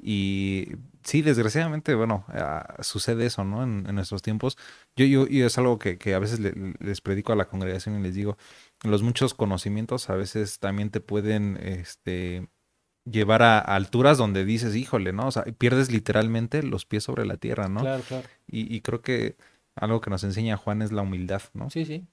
[0.00, 0.68] Y
[1.04, 3.62] sí, desgraciadamente, bueno, ah, sucede eso, ¿no?
[3.62, 4.56] En, nuestros tiempos.
[4.96, 8.02] Yo, yo, y es algo que, que a veces les predico a la congregación y
[8.02, 8.36] les digo,
[8.82, 12.48] los muchos conocimientos a veces también te pueden, este,
[13.04, 15.28] llevar a, alturas donde dices, híjole, ¿no?
[15.28, 17.80] O sea, pierdes literalmente los pies sobre la tierra, ¿no?
[17.80, 18.28] Claro, claro.
[18.46, 19.36] Y, creo que
[19.74, 21.70] algo que nos enseña Juan es la humildad, ¿no?
[21.70, 22.06] Sí, sí.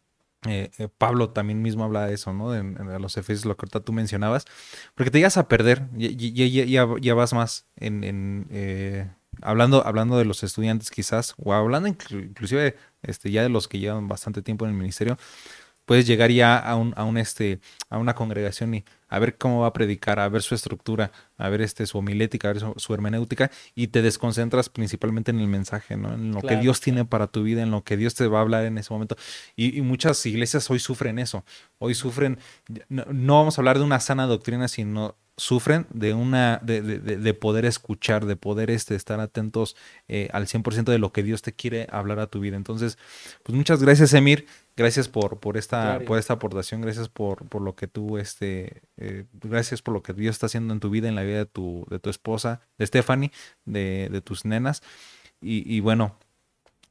[0.47, 2.55] Eh, eh, Pablo también mismo habla de eso, ¿no?
[2.55, 4.45] En, los Efesios, lo que ahorita tú mencionabas,
[4.95, 9.07] porque te llegas a perder, ya, ya, vas más en, eh,
[9.41, 14.07] hablando, hablando de los estudiantes quizás, o hablando inclusive este, ya de los que llevan
[14.07, 15.17] bastante tiempo en el ministerio,
[15.85, 20.19] puedes llegar ya a este, a una congregación y a ver cómo va a predicar,
[20.19, 24.01] a ver su estructura, a ver este, su homilética, a ver su, hermenéutica, y te
[24.01, 26.13] desconcentras principalmente en el mensaje, ¿no?
[26.13, 28.41] En lo que Dios tiene para tu vida, en lo que Dios te va a
[28.41, 29.17] hablar en ese momento.
[29.57, 31.43] Y, muchas iglesias hoy sufren eso.
[31.77, 32.39] Hoy sufren,
[32.87, 37.33] no, vamos a hablar de una sana doctrina, sino sufren de una, de, de, de
[37.33, 39.75] poder escuchar, de poder este, estar atentos
[40.07, 42.55] eh, al 100% de lo que Dios te quiere hablar a tu vida.
[42.55, 42.97] Entonces,
[43.43, 44.45] pues muchas gracias, Emir.
[44.77, 49.25] Gracias por, por, esta, por esta aportación, gracias por, por lo que tú, este, eh,
[49.33, 51.85] gracias por lo que Dios está haciendo en tu vida, en la vida de tu,
[51.89, 53.31] de tu esposa, de Stephanie,
[53.65, 54.81] de, de tus nenas.
[55.41, 56.17] Y, y bueno,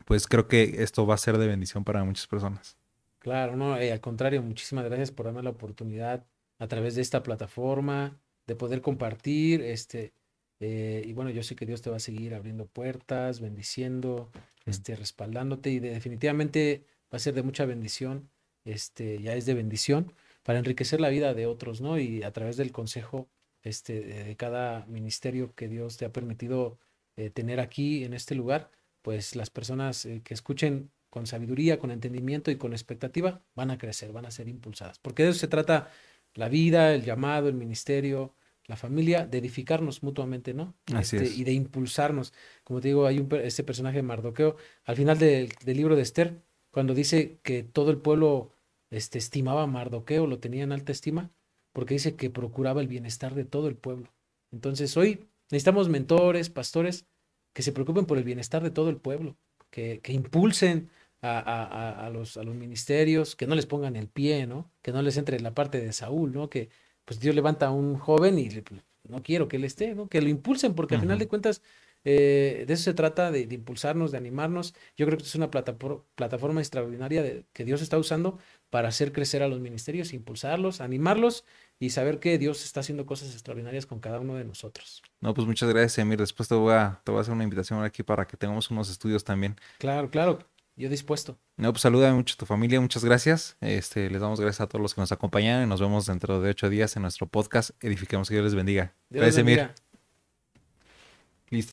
[0.04, 2.76] pues creo que esto va a ser de bendición para muchas personas.
[3.20, 6.24] Claro, no, eh, al contrario, muchísimas gracias por darme la oportunidad
[6.58, 10.12] a través de esta plataforma de poder compartir, este,
[10.58, 14.30] eh, y bueno, yo sé que Dios te va a seguir abriendo puertas, bendiciendo,
[14.66, 18.30] este, respaldándote y definitivamente va a ser de mucha bendición,
[18.64, 21.98] este, ya es de bendición para enriquecer la vida de otros, ¿no?
[21.98, 23.28] Y a través del consejo,
[23.62, 26.78] este, de cada ministerio que Dios te ha permitido
[27.16, 28.70] eh, tener aquí en este lugar,
[29.02, 33.78] pues las personas eh, que escuchen con sabiduría, con entendimiento y con expectativa van a
[33.78, 34.98] crecer, van a ser impulsadas.
[34.98, 35.90] Porque de eso se trata
[36.34, 38.34] la vida, el llamado, el ministerio,
[38.66, 40.76] la familia, de edificarnos mutuamente, ¿no?
[40.98, 42.32] Este, y de impulsarnos.
[42.62, 46.40] Como te digo, hay un, este personaje de Mardoqueo, al final del libro de Esther,
[46.70, 48.52] cuando dice que todo el pueblo
[48.90, 51.30] este, estimaba a Mardoqueo, lo tenía en alta estima,
[51.72, 54.12] porque dice que procuraba el bienestar de todo el pueblo.
[54.52, 57.06] Entonces hoy necesitamos mentores, pastores,
[57.52, 59.36] que se preocupen por el bienestar de todo el pueblo,
[59.70, 60.90] que, que impulsen
[61.22, 64.70] a, a, los, a los ministerios, que no les pongan el pie, ¿no?
[64.82, 66.48] Que no les entre la parte de Saúl, ¿no?
[66.48, 66.70] Que
[67.04, 70.08] pues Dios levanta a un joven y pues, no quiero que él esté, ¿no?
[70.08, 71.62] Que lo impulsen, porque al final de cuentas
[72.04, 74.74] eh, de eso se trata, de, impulsarnos, de animarnos.
[74.96, 78.38] Yo creo que es una plataforma extraordinaria de, que Dios está usando
[78.70, 81.44] para hacer crecer a los ministerios, impulsarlos, animarlos
[81.78, 85.02] y saber que Dios está haciendo cosas extraordinarias con cada uno de nosotros.
[85.20, 86.18] No, pues muchas gracias, Emir.
[86.18, 88.90] Después te voy a, te voy a hacer una invitación aquí para que tengamos unos
[88.90, 89.56] estudios también.
[89.78, 90.38] Claro, claro.
[90.76, 91.38] Yo dispuesto.
[91.58, 93.58] No, pues saluda mucho a tu familia, muchas gracias.
[93.60, 96.50] Este, les damos gracias a todos los que nos acompañan y nos vemos dentro de
[96.50, 98.94] ocho días en nuestro podcast Edifiquemos que Dios les bendiga.
[99.10, 99.70] gracias, Emir.